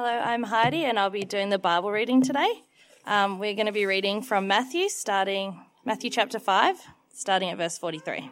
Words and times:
Hello, 0.00 0.16
I'm 0.16 0.44
Heidi, 0.44 0.84
and 0.84 0.96
I'll 0.96 1.10
be 1.10 1.24
doing 1.24 1.48
the 1.48 1.58
Bible 1.58 1.90
reading 1.90 2.22
today. 2.22 2.62
Um, 3.04 3.40
we're 3.40 3.54
going 3.54 3.66
to 3.66 3.72
be 3.72 3.84
reading 3.84 4.22
from 4.22 4.46
Matthew, 4.46 4.88
starting 4.88 5.58
Matthew 5.84 6.08
chapter 6.08 6.38
5, 6.38 6.76
starting 7.12 7.50
at 7.50 7.56
verse 7.56 7.76
43. 7.78 8.30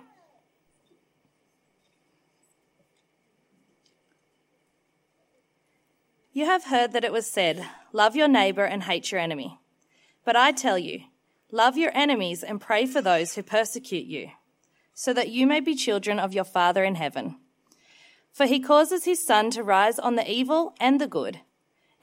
You 6.33 6.45
have 6.45 6.67
heard 6.67 6.93
that 6.93 7.03
it 7.03 7.11
was 7.11 7.29
said, 7.29 7.67
Love 7.93 8.15
your 8.15 8.29
neighbor 8.29 8.65
and 8.65 8.85
hate 8.85 9.11
your 9.11 9.21
enemy. 9.21 9.59
But 10.25 10.37
I 10.37 10.53
tell 10.53 10.79
you, 10.79 11.01
love 11.51 11.77
your 11.77 11.91
enemies 11.95 12.45
and 12.45 12.61
pray 12.61 12.87
for 12.87 13.03
those 13.03 13.35
who 13.35 13.43
persecute 13.43 14.07
you, 14.07 14.31
so 14.95 15.13
that 15.13 15.31
you 15.31 15.49
may 15.49 15.59
be 15.59 15.75
children 15.75 16.21
of 16.21 16.33
your 16.33 16.45
Father 16.45 16.85
in 16.85 16.95
heaven. 16.95 17.39
For 18.31 18.47
he 18.47 18.61
causes 18.61 19.05
his 19.05 19.27
sun 19.27 19.51
to 19.51 19.65
rise 19.65 19.99
on 19.99 20.15
the 20.15 20.31
evil 20.31 20.73
and 20.79 21.01
the 21.01 21.09
good 21.09 21.41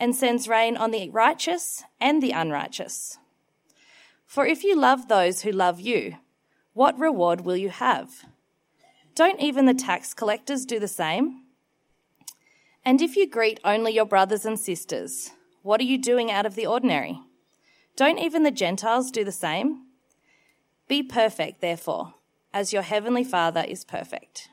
and 0.04 0.14
sends 0.14 0.50
rain 0.50 0.75
on 0.75 0.92
the 0.92 1.10
righteous 1.12 1.82
and 1.98 2.21
the 2.21 2.32
unrighteous. 2.32 3.20
For 4.25 4.46
if 4.46 4.61
you 4.61 4.75
love 4.75 5.07
those 5.07 5.44
who 5.44 5.52
love 5.54 5.80
you, 5.80 6.18
what 6.74 7.00
reward 7.00 7.46
will 7.46 7.56
you 7.56 7.70
have? 7.70 8.25
Don't 9.16 9.39
even 9.39 9.66
the 9.66 9.74
tax 9.74 10.14
collectors 10.14 10.66
do 10.66 10.78
the 10.78 10.89
same? 10.89 11.44
And 12.84 13.02
if 13.02 13.16
you 13.16 13.30
greet 13.30 13.61
only 13.64 13.94
your 13.94 14.04
brothers 14.04 14.44
and 14.44 14.60
sisters, 14.60 15.32
what 15.61 15.80
are 15.80 15.86
you 15.86 15.97
doing 15.97 16.30
out 16.30 16.46
of 16.46 16.56
the 16.56 16.66
ordinary? 16.66 17.22
Don't 17.96 18.20
even 18.20 18.44
the 18.44 18.52
Gentiles 18.52 19.10
do 19.10 19.24
the 19.24 19.32
same? 19.32 19.83
Be 20.89 21.02
perfect, 21.02 21.61
therefore, 21.61 22.16
as 22.54 22.74
your 22.74 22.82
heavenly 22.82 23.24
Father 23.24 23.64
is 23.66 23.86
perfect. 23.86 24.50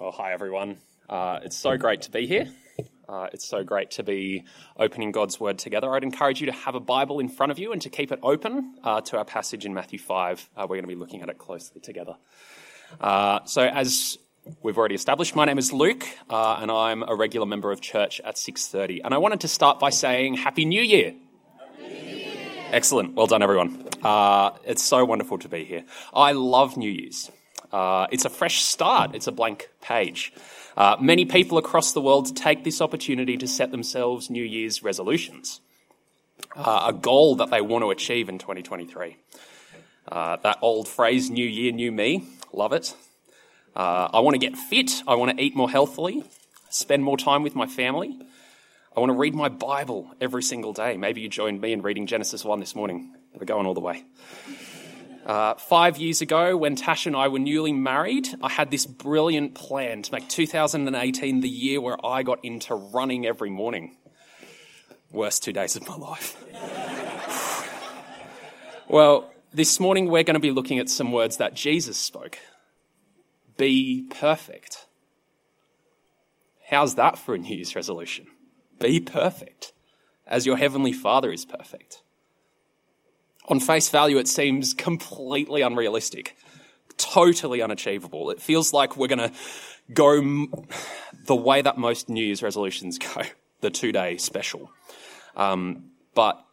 Well, 0.00 0.12
hi 0.12 0.32
everyone. 0.32 0.78
Uh, 1.10 1.40
it's 1.42 1.58
so 1.58 1.76
great 1.76 2.00
to 2.02 2.10
be 2.10 2.26
here. 2.26 2.46
Uh, 3.06 3.28
it's 3.34 3.46
so 3.46 3.62
great 3.62 3.90
to 3.90 4.02
be 4.02 4.44
opening 4.78 5.12
God's 5.12 5.38
Word 5.38 5.58
together. 5.58 5.94
I'd 5.94 6.04
encourage 6.04 6.40
you 6.40 6.46
to 6.46 6.52
have 6.52 6.74
a 6.74 6.80
Bible 6.80 7.18
in 7.18 7.28
front 7.28 7.52
of 7.52 7.58
you 7.58 7.72
and 7.72 7.82
to 7.82 7.90
keep 7.90 8.10
it 8.10 8.18
open 8.22 8.76
uh, 8.82 9.02
to 9.02 9.18
our 9.18 9.26
passage 9.26 9.66
in 9.66 9.74
Matthew 9.74 9.98
5. 9.98 10.48
Uh, 10.56 10.60
we're 10.62 10.76
going 10.76 10.84
to 10.84 10.88
be 10.88 10.94
looking 10.94 11.20
at 11.20 11.28
it 11.28 11.36
closely 11.36 11.82
together. 11.82 12.16
Uh, 12.98 13.40
so, 13.44 13.60
as 13.60 14.16
we've 14.62 14.78
already 14.78 14.94
established, 14.94 15.36
my 15.36 15.44
name 15.44 15.58
is 15.58 15.70
Luke, 15.70 16.06
uh, 16.30 16.60
and 16.62 16.70
I'm 16.70 17.02
a 17.02 17.14
regular 17.14 17.44
member 17.44 17.70
of 17.70 17.82
church 17.82 18.22
at 18.24 18.36
6:30. 18.36 19.02
And 19.04 19.12
I 19.12 19.18
wanted 19.18 19.40
to 19.40 19.48
start 19.48 19.78
by 19.80 19.90
saying 19.90 20.32
Happy 20.32 20.64
New 20.64 20.82
Year. 20.82 21.14
Excellent. 22.70 23.16
Well 23.16 23.26
done, 23.26 23.42
everyone. 23.42 23.86
it's 24.64 24.82
so 24.82 25.04
wonderful 25.04 25.36
to 25.40 25.48
be 25.50 25.64
here. 25.66 25.84
I 26.14 26.32
love 26.32 26.78
New 26.78 26.90
Year's. 26.90 27.30
Uh, 27.72 28.06
it's 28.10 28.24
a 28.24 28.30
fresh 28.30 28.62
start, 28.62 29.14
it's 29.14 29.26
a 29.26 29.32
blank 29.32 29.68
page. 29.80 30.32
Uh, 30.76 30.96
many 31.00 31.24
people 31.24 31.58
across 31.58 31.92
the 31.92 32.00
world 32.00 32.34
take 32.36 32.64
this 32.64 32.80
opportunity 32.80 33.36
to 33.36 33.46
set 33.46 33.70
themselves 33.70 34.30
New 34.30 34.42
Year's 34.42 34.82
resolutions, 34.82 35.60
uh, 36.56 36.86
a 36.88 36.92
goal 36.92 37.36
that 37.36 37.50
they 37.50 37.60
want 37.60 37.82
to 37.82 37.90
achieve 37.90 38.28
in 38.28 38.38
2023. 38.38 39.16
Uh, 40.08 40.36
that 40.42 40.58
old 40.62 40.88
phrase, 40.88 41.30
New 41.30 41.46
Year, 41.46 41.72
New 41.72 41.92
Me, 41.92 42.24
love 42.52 42.72
it. 42.72 42.94
Uh, 43.76 44.08
I 44.12 44.20
want 44.20 44.34
to 44.34 44.38
get 44.38 44.56
fit, 44.56 45.02
I 45.06 45.14
want 45.14 45.36
to 45.36 45.42
eat 45.42 45.54
more 45.54 45.70
healthily, 45.70 46.24
spend 46.70 47.04
more 47.04 47.16
time 47.16 47.42
with 47.42 47.54
my 47.54 47.66
family. 47.66 48.18
I 48.96 48.98
want 48.98 49.10
to 49.10 49.16
read 49.16 49.36
my 49.36 49.48
Bible 49.48 50.10
every 50.20 50.42
single 50.42 50.72
day. 50.72 50.96
Maybe 50.96 51.20
you 51.20 51.28
joined 51.28 51.60
me 51.60 51.72
in 51.72 51.82
reading 51.82 52.08
Genesis 52.08 52.44
1 52.44 52.58
this 52.58 52.74
morning. 52.74 53.14
We're 53.34 53.44
going 53.44 53.64
all 53.66 53.74
the 53.74 53.80
way. 53.80 54.04
Uh, 55.24 55.54
five 55.54 55.98
years 55.98 56.22
ago, 56.22 56.56
when 56.56 56.76
Tash 56.76 57.06
and 57.06 57.14
I 57.14 57.28
were 57.28 57.38
newly 57.38 57.72
married, 57.72 58.28
I 58.42 58.48
had 58.48 58.70
this 58.70 58.86
brilliant 58.86 59.54
plan 59.54 60.02
to 60.02 60.12
make 60.12 60.28
2018 60.28 61.40
the 61.40 61.48
year 61.48 61.80
where 61.80 62.04
I 62.04 62.22
got 62.22 62.42
into 62.44 62.74
running 62.74 63.26
every 63.26 63.50
morning. 63.50 63.96
Worst 65.10 65.42
two 65.42 65.52
days 65.52 65.76
of 65.76 65.86
my 65.86 65.96
life. 65.96 66.42
well, 68.88 69.30
this 69.52 69.78
morning 69.78 70.06
we're 70.06 70.22
going 70.22 70.34
to 70.34 70.40
be 70.40 70.52
looking 70.52 70.78
at 70.78 70.88
some 70.88 71.12
words 71.12 71.36
that 71.36 71.54
Jesus 71.54 71.98
spoke 71.98 72.38
Be 73.58 74.06
perfect. 74.08 74.86
How's 76.70 76.94
that 76.94 77.18
for 77.18 77.34
a 77.34 77.38
New 77.38 77.56
Year's 77.56 77.76
resolution? 77.76 78.26
Be 78.78 79.00
perfect, 79.00 79.72
as 80.26 80.46
your 80.46 80.56
Heavenly 80.56 80.92
Father 80.92 81.30
is 81.30 81.44
perfect 81.44 82.02
on 83.50 83.60
face 83.60 83.88
value, 83.88 84.18
it 84.18 84.28
seems 84.28 84.72
completely 84.72 85.60
unrealistic, 85.60 86.36
totally 86.96 87.60
unachievable. 87.60 88.30
It 88.30 88.40
feels 88.40 88.72
like 88.72 88.96
we're 88.96 89.08
going 89.08 89.30
to 89.30 89.32
go 89.92 90.18
m- 90.18 90.52
the 91.26 91.34
way 91.34 91.60
that 91.60 91.76
most 91.76 92.08
New 92.08 92.24
Year's 92.24 92.42
resolutions 92.42 92.98
go, 93.14 93.22
the 93.60 93.70
two 93.70 93.92
day 93.92 94.16
special. 94.16 94.70
Um, 95.36 95.90
but 96.14 96.44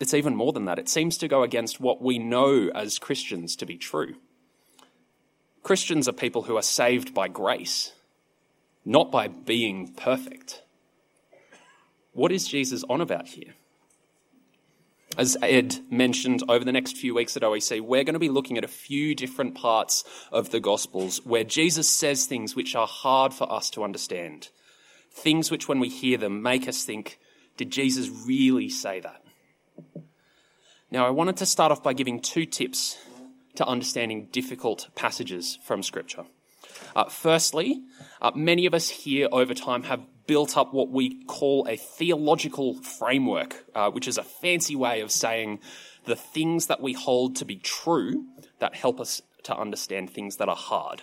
it's 0.00 0.14
even 0.14 0.34
more 0.34 0.52
than 0.52 0.64
that. 0.64 0.78
It 0.78 0.88
seems 0.88 1.18
to 1.18 1.28
go 1.28 1.42
against 1.42 1.80
what 1.80 2.00
we 2.00 2.18
know 2.18 2.70
as 2.74 2.98
Christians 2.98 3.54
to 3.56 3.66
be 3.66 3.76
true. 3.76 4.14
Christians 5.62 6.08
are 6.08 6.12
people 6.12 6.42
who 6.42 6.56
are 6.56 6.62
saved 6.62 7.12
by 7.12 7.28
grace, 7.28 7.92
not 8.84 9.10
by 9.10 9.28
being 9.28 9.92
perfect. 9.92 10.62
What 12.12 12.32
is 12.32 12.48
Jesus 12.48 12.84
on 12.88 13.00
about 13.00 13.28
here? 13.28 13.54
As 15.18 15.36
Ed 15.42 15.80
mentioned 15.90 16.44
over 16.48 16.64
the 16.64 16.70
next 16.70 16.96
few 16.96 17.12
weeks 17.12 17.36
at 17.36 17.42
OEC, 17.42 17.80
we're 17.80 18.04
going 18.04 18.12
to 18.12 18.20
be 18.20 18.28
looking 18.28 18.56
at 18.56 18.62
a 18.62 18.68
few 18.68 19.16
different 19.16 19.56
parts 19.56 20.04
of 20.30 20.50
the 20.50 20.60
Gospels 20.60 21.20
where 21.24 21.42
Jesus 21.42 21.88
says 21.88 22.24
things 22.24 22.54
which 22.54 22.76
are 22.76 22.86
hard 22.86 23.34
for 23.34 23.50
us 23.52 23.68
to 23.70 23.82
understand. 23.82 24.50
Things 25.10 25.50
which, 25.50 25.66
when 25.66 25.80
we 25.80 25.88
hear 25.88 26.18
them, 26.18 26.40
make 26.40 26.68
us 26.68 26.84
think, 26.84 27.18
did 27.56 27.72
Jesus 27.72 28.08
really 28.08 28.68
say 28.68 29.00
that? 29.00 29.24
Now, 30.88 31.04
I 31.04 31.10
wanted 31.10 31.38
to 31.38 31.46
start 31.46 31.72
off 31.72 31.82
by 31.82 31.94
giving 31.94 32.20
two 32.20 32.46
tips 32.46 32.96
to 33.56 33.66
understanding 33.66 34.28
difficult 34.30 34.88
passages 34.94 35.58
from 35.64 35.82
Scripture. 35.82 36.26
Uh, 36.94 37.06
firstly, 37.06 37.82
uh, 38.22 38.30
many 38.36 38.66
of 38.66 38.74
us 38.74 38.88
here 38.88 39.26
over 39.32 39.52
time 39.52 39.82
have 39.82 40.06
built 40.28 40.56
up 40.56 40.72
what 40.72 40.90
we 40.90 41.24
call 41.24 41.66
a 41.66 41.76
theological 41.76 42.74
framework, 42.82 43.64
uh, 43.74 43.90
which 43.90 44.06
is 44.06 44.18
a 44.18 44.22
fancy 44.22 44.76
way 44.76 45.00
of 45.00 45.10
saying 45.10 45.58
the 46.04 46.14
things 46.14 46.66
that 46.66 46.80
we 46.80 46.92
hold 46.92 47.34
to 47.34 47.44
be 47.44 47.56
true 47.56 48.24
that 48.60 48.76
help 48.76 49.00
us 49.00 49.22
to 49.42 49.56
understand 49.56 50.10
things 50.10 50.36
that 50.36 50.48
are 50.48 50.54
hard. 50.54 51.02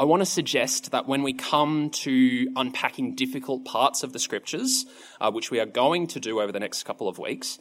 I 0.00 0.04
want 0.04 0.22
to 0.22 0.26
suggest 0.26 0.90
that 0.90 1.06
when 1.06 1.22
we 1.22 1.34
come 1.34 1.90
to 1.90 2.50
unpacking 2.56 3.14
difficult 3.14 3.64
parts 3.64 4.02
of 4.02 4.12
the 4.12 4.18
scriptures, 4.18 4.86
uh, 5.20 5.30
which 5.30 5.52
we 5.52 5.60
are 5.60 5.66
going 5.66 6.08
to 6.08 6.20
do 6.20 6.40
over 6.40 6.50
the 6.50 6.58
next 6.58 6.82
couple 6.82 7.08
of 7.08 7.18
weeks, 7.18 7.60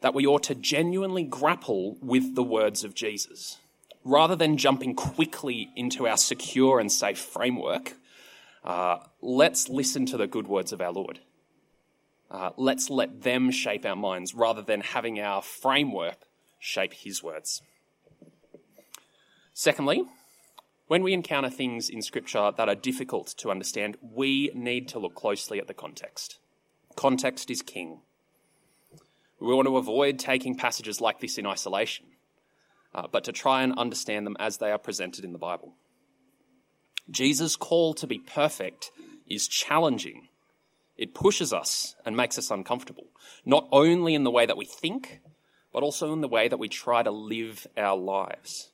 that 0.00 0.14
we 0.14 0.26
ought 0.26 0.44
to 0.44 0.54
genuinely 0.54 1.24
grapple 1.24 1.96
with 2.00 2.34
the 2.34 2.44
words 2.44 2.84
of 2.84 2.94
Jesus. 2.94 3.58
Rather 4.04 4.36
than 4.36 4.58
jumping 4.58 4.94
quickly 4.94 5.70
into 5.74 6.06
our 6.06 6.18
secure 6.18 6.78
and 6.78 6.92
safe 6.92 7.18
framework, 7.18 7.94
uh, 8.64 8.98
let's 9.20 9.68
listen 9.68 10.06
to 10.06 10.16
the 10.16 10.26
good 10.26 10.48
words 10.48 10.72
of 10.72 10.80
our 10.80 10.92
Lord. 10.92 11.20
Uh, 12.30 12.50
let's 12.56 12.90
let 12.90 13.22
them 13.22 13.50
shape 13.50 13.84
our 13.84 13.96
minds 13.96 14.34
rather 14.34 14.62
than 14.62 14.80
having 14.80 15.20
our 15.20 15.42
framework 15.42 16.18
shape 16.58 16.94
his 16.94 17.22
words. 17.22 17.60
Secondly, 19.52 20.04
when 20.86 21.02
we 21.02 21.12
encounter 21.12 21.50
things 21.50 21.88
in 21.88 22.02
Scripture 22.02 22.50
that 22.56 22.68
are 22.68 22.74
difficult 22.74 23.28
to 23.38 23.50
understand, 23.50 23.96
we 24.00 24.50
need 24.54 24.88
to 24.88 24.98
look 24.98 25.14
closely 25.14 25.58
at 25.58 25.68
the 25.68 25.74
context. 25.74 26.38
Context 26.96 27.50
is 27.50 27.62
king. 27.62 28.00
We 29.40 29.54
want 29.54 29.68
to 29.68 29.76
avoid 29.76 30.18
taking 30.18 30.56
passages 30.56 31.00
like 31.00 31.20
this 31.20 31.38
in 31.38 31.46
isolation, 31.46 32.06
uh, 32.94 33.06
but 33.10 33.24
to 33.24 33.32
try 33.32 33.62
and 33.62 33.78
understand 33.78 34.26
them 34.26 34.36
as 34.40 34.56
they 34.56 34.70
are 34.70 34.78
presented 34.78 35.24
in 35.24 35.32
the 35.32 35.38
Bible. 35.38 35.74
Jesus' 37.10 37.56
call 37.56 37.94
to 37.94 38.06
be 38.06 38.18
perfect 38.18 38.90
is 39.26 39.48
challenging. 39.48 40.28
It 40.96 41.14
pushes 41.14 41.52
us 41.52 41.96
and 42.04 42.16
makes 42.16 42.38
us 42.38 42.50
uncomfortable, 42.50 43.06
not 43.44 43.68
only 43.72 44.14
in 44.14 44.24
the 44.24 44.30
way 44.30 44.46
that 44.46 44.56
we 44.56 44.64
think, 44.64 45.20
but 45.72 45.82
also 45.82 46.12
in 46.12 46.20
the 46.20 46.28
way 46.28 46.48
that 46.48 46.58
we 46.58 46.68
try 46.68 47.02
to 47.02 47.10
live 47.10 47.66
our 47.76 47.96
lives. 47.96 48.70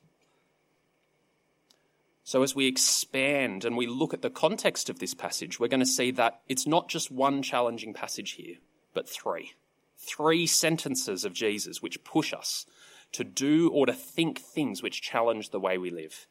So, 2.23 2.43
as 2.43 2.55
we 2.55 2.67
expand 2.67 3.65
and 3.65 3.75
we 3.75 3.87
look 3.87 4.13
at 4.13 4.21
the 4.21 4.29
context 4.29 4.89
of 4.89 4.99
this 4.99 5.13
passage, 5.13 5.59
we're 5.59 5.67
going 5.67 5.81
to 5.81 5.85
see 5.85 6.11
that 6.11 6.41
it's 6.47 6.67
not 6.67 6.87
just 6.87 7.11
one 7.11 7.41
challenging 7.41 7.93
passage 7.93 8.33
here, 8.33 8.55
but 8.93 9.09
three. 9.09 9.53
Three 9.97 10.47
sentences 10.47 11.25
of 11.25 11.33
Jesus 11.33 11.81
which 11.81 12.03
push 12.03 12.33
us 12.33 12.65
to 13.11 13.23
do 13.23 13.69
or 13.69 13.85
to 13.85 13.93
think 13.93 14.39
things 14.39 14.81
which 14.81 15.01
challenge 15.01 15.49
the 15.49 15.59
way 15.59 15.77
we 15.77 15.89
live. 15.89 16.27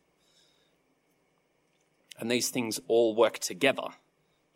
And 2.20 2.30
these 2.30 2.50
things 2.50 2.78
all 2.86 3.16
work 3.16 3.38
together 3.38 3.88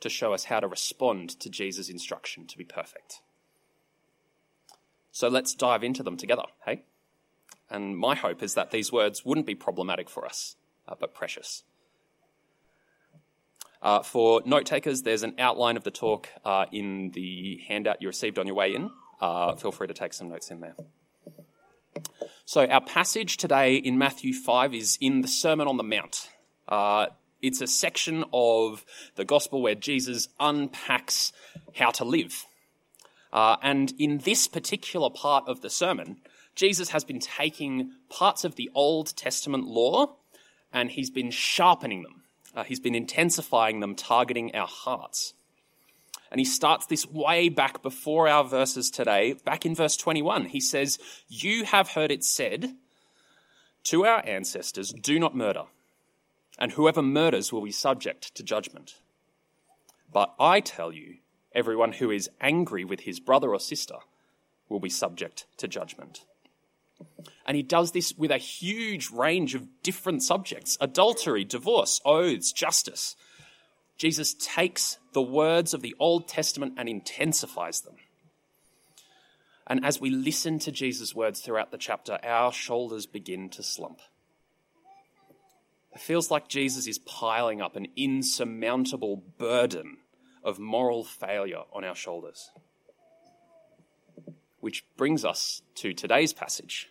to 0.00 0.11
show 0.11 0.34
us 0.34 0.44
how 0.44 0.61
to 0.61 0.69
respond 0.69 1.31
to 1.40 1.49
Jesus' 1.49 1.88
instruction 1.88 2.46
to 2.46 2.58
be 2.58 2.64
perfect. 2.64 3.20
So 5.11 5.28
let's 5.28 5.55
dive 5.55 5.82
into 5.82 6.02
them 6.02 6.16
together, 6.16 6.43
hey? 6.66 6.82
And 7.70 7.96
my 7.96 8.14
hope 8.14 8.43
is 8.43 8.55
that 8.55 8.70
these 8.70 8.93
words 8.93 9.25
wouldn't 9.25 9.46
be 9.46 9.55
problematic 9.55 10.11
for 10.11 10.26
us, 10.26 10.56
uh, 10.87 10.94
but 10.99 11.14
precious. 11.14 11.64
Uh, 13.81 14.02
for 14.02 14.43
note 14.44 14.67
takers, 14.67 15.02
there's 15.02 15.22
an 15.22 15.34
outline 15.38 15.76
of 15.76 15.84
the 15.84 15.90
talk 15.90 16.28
uh, 16.44 16.67
in 16.70 17.10
the 17.12 17.60
handout 17.67 18.02
you 18.02 18.08
received 18.08 18.38
on 18.38 18.46
your 18.46 18.56
way 18.56 18.75
in. 18.75 18.90
Uh, 19.20 19.55
feel 19.55 19.72
free 19.72 19.87
to 19.87 19.94
take 19.94 20.12
some 20.12 20.28
notes 20.28 20.50
in 20.50 20.60
there. 20.60 20.75
So, 22.44 22.67
our 22.67 22.81
passage 22.81 23.37
today 23.37 23.76
in 23.76 23.96
Matthew 23.96 24.34
5 24.34 24.75
is 24.75 24.99
in 25.00 25.22
the 25.22 25.28
Sermon 25.28 25.67
on 25.67 25.76
the 25.76 25.82
Mount. 25.82 26.28
It's 27.44 27.61
a 27.61 27.67
section 27.67 28.25
of 28.32 28.87
the 29.17 29.25
gospel 29.26 29.61
where 29.61 29.75
Jesus 29.75 30.29
unpacks 30.41 31.31
how 31.76 31.91
to 31.91 32.05
live. 32.05 32.46
Uh, 33.35 33.56
and 33.62 33.93
in 33.99 34.19
this 34.19 34.49
particular 34.49 35.11
part 35.11 35.44
of 35.46 35.61
the 35.61 35.69
sermon, 35.69 36.23
Jesus 36.55 36.88
has 36.88 37.05
been 37.05 37.19
taking 37.19 37.93
parts 38.08 38.44
of 38.44 38.55
the 38.55 38.70
Old 38.75 39.14
Testament 39.14 39.67
law 39.67 40.17
and 40.73 40.91
he's 40.91 41.11
been 41.11 41.31
sharpening 41.31 42.02
them. 42.02 42.23
Uh, 42.56 42.64
he's 42.64 42.81
been 42.81 42.94
intensifying 42.94 43.81
them, 43.81 43.94
targeting 43.94 44.55
our 44.55 44.67
hearts. 44.67 45.35
And 46.31 46.41
he 46.41 46.46
starts 46.46 46.87
this 46.87 47.06
way 47.06 47.50
back 47.50 47.82
before 47.82 48.26
our 48.26 48.44
verses 48.44 48.91
today, 48.91 49.35
back 49.44 49.67
in 49.67 49.75
verse 49.75 49.99
21. 49.99 50.46
He 50.46 50.61
says, 50.61 50.99
You 51.29 51.64
have 51.64 51.91
heard 51.91 52.11
it 52.11 52.25
said 52.25 52.75
to 53.85 54.06
our 54.06 54.26
ancestors, 54.26 54.93
Do 54.93 55.19
not 55.19 55.37
murder, 55.37 55.64
and 56.59 56.73
whoever 56.73 57.03
murders 57.03 57.53
will 57.53 57.62
be 57.62 57.73
subject 57.73 58.35
to 58.35 58.43
judgment. 58.43 58.97
But 60.12 60.35
I 60.39 60.61
tell 60.61 60.93
you, 60.93 61.17
everyone 61.55 61.93
who 61.93 62.11
is 62.11 62.31
angry 62.41 62.85
with 62.85 63.01
his 63.01 63.21
brother 63.21 63.53
or 63.53 63.61
sister 63.61 63.97
will 64.69 64.81
be 64.81 64.91
subject 64.91 65.47
to 65.59 65.69
judgment. 65.69 66.25
And 67.47 67.56
he 67.56 67.62
does 67.62 67.93
this 67.93 68.17
with 68.17 68.31
a 68.31 68.39
huge 68.39 69.11
range 69.11 69.55
of 69.55 69.83
different 69.83 70.23
subjects 70.23 70.79
adultery, 70.81 71.45
divorce, 71.45 72.01
oaths, 72.05 72.53
justice. 72.53 73.17
Jesus 73.97 74.35
takes 74.35 74.99
the 75.12 75.23
words 75.23 75.75
of 75.75 75.83
the 75.83 75.95
Old 75.99 76.29
Testament 76.29 76.75
and 76.77 76.89
intensifies 76.89 77.83
them. 77.83 77.95
And 79.67 79.85
as 79.85 80.01
we 80.01 80.11
listen 80.11 80.59
to 80.61 80.73
Jesus' 80.73 81.15
words 81.15 81.41
throughout 81.41 81.71
the 81.71 81.79
chapter, 81.79 82.19
our 82.23 82.53
shoulders 82.53 83.06
begin 83.06 83.49
to 83.51 83.62
slump. 83.62 84.01
It 85.94 86.00
feels 86.00 86.31
like 86.31 86.49
Jesus 86.49 86.87
is 86.88 86.99
piling 86.99 87.62
up 87.62 87.76
an 87.76 87.87
insurmountable 87.96 89.23
burden 89.38 89.99
of 90.43 90.58
moral 90.58 91.05
failure 91.05 91.62
on 91.73 91.85
our 91.85 91.94
shoulders. 91.94 92.50
Which 94.58 94.85
brings 94.96 95.25
us 95.25 95.62
to 95.76 95.94
today's 95.94 96.32
passage. 96.32 96.91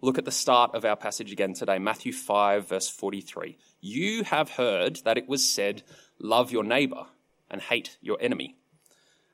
Look 0.00 0.18
at 0.18 0.24
the 0.24 0.30
start 0.30 0.74
of 0.74 0.84
our 0.84 0.94
passage 0.94 1.32
again 1.32 1.54
today, 1.54 1.78
Matthew 1.78 2.12
5, 2.12 2.68
verse 2.68 2.88
43. 2.88 3.56
You 3.80 4.24
have 4.24 4.50
heard 4.50 4.96
that 5.04 5.18
it 5.18 5.28
was 5.28 5.50
said, 5.50 5.82
Love 6.20 6.52
your 6.52 6.64
neighbor 6.64 7.06
and 7.50 7.60
hate 7.62 7.96
your 8.00 8.18
enemy. 8.20 8.56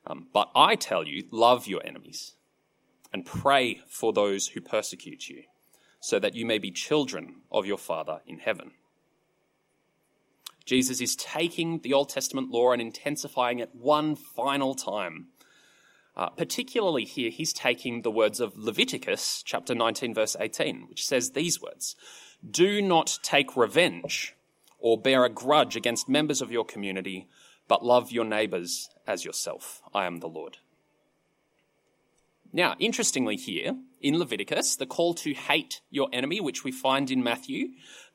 Um, 0.07 0.27
but 0.33 0.49
I 0.55 0.75
tell 0.75 1.05
you, 1.05 1.25
love 1.31 1.67
your 1.67 1.85
enemies 1.85 2.35
and 3.11 3.25
pray 3.25 3.81
for 3.87 4.13
those 4.13 4.47
who 4.47 4.61
persecute 4.61 5.27
you 5.27 5.43
so 6.05 6.19
that 6.19 6.35
you 6.35 6.45
may 6.45 6.59
be 6.59 6.69
children 6.69 7.37
of 7.51 7.65
your 7.65 7.79
Father 7.79 8.21
in 8.27 8.37
heaven. 8.37 8.69
Jesus 10.63 11.01
is 11.01 11.15
taking 11.15 11.79
the 11.79 11.93
Old 11.93 12.09
Testament 12.09 12.51
law 12.51 12.71
and 12.71 12.79
intensifying 12.79 13.57
it 13.57 13.71
one 13.73 14.15
final 14.15 14.75
time. 14.75 15.29
Uh, 16.15 16.29
particularly 16.29 17.05
here, 17.05 17.31
he's 17.31 17.51
taking 17.51 18.03
the 18.03 18.11
words 18.11 18.39
of 18.39 18.55
Leviticus 18.55 19.41
chapter 19.43 19.73
19, 19.73 20.13
verse 20.13 20.35
18, 20.39 20.85
which 20.89 21.03
says 21.03 21.31
these 21.31 21.59
words 21.59 21.95
Do 22.47 22.83
not 22.83 23.17
take 23.23 23.57
revenge 23.57 24.35
or 24.77 25.01
bear 25.01 25.25
a 25.25 25.29
grudge 25.29 25.75
against 25.75 26.07
members 26.07 26.39
of 26.39 26.51
your 26.51 26.65
community, 26.65 27.27
but 27.67 27.83
love 27.83 28.11
your 28.11 28.25
neighbors 28.25 28.89
as 29.07 29.25
yourself. 29.25 29.81
I 29.91 30.05
am 30.05 30.17
the 30.17 30.29
Lord. 30.29 30.57
Now, 32.55 32.77
interestingly, 32.79 33.35
here 33.35 33.75
in 33.99 34.17
Leviticus, 34.17 34.77
the 34.77 34.85
call 34.85 35.13
to 35.15 35.33
hate 35.33 35.81
your 35.89 36.07
enemy, 36.13 36.39
which 36.39 36.63
we 36.63 36.71
find 36.71 37.11
in 37.11 37.21
Matthew, 37.21 37.71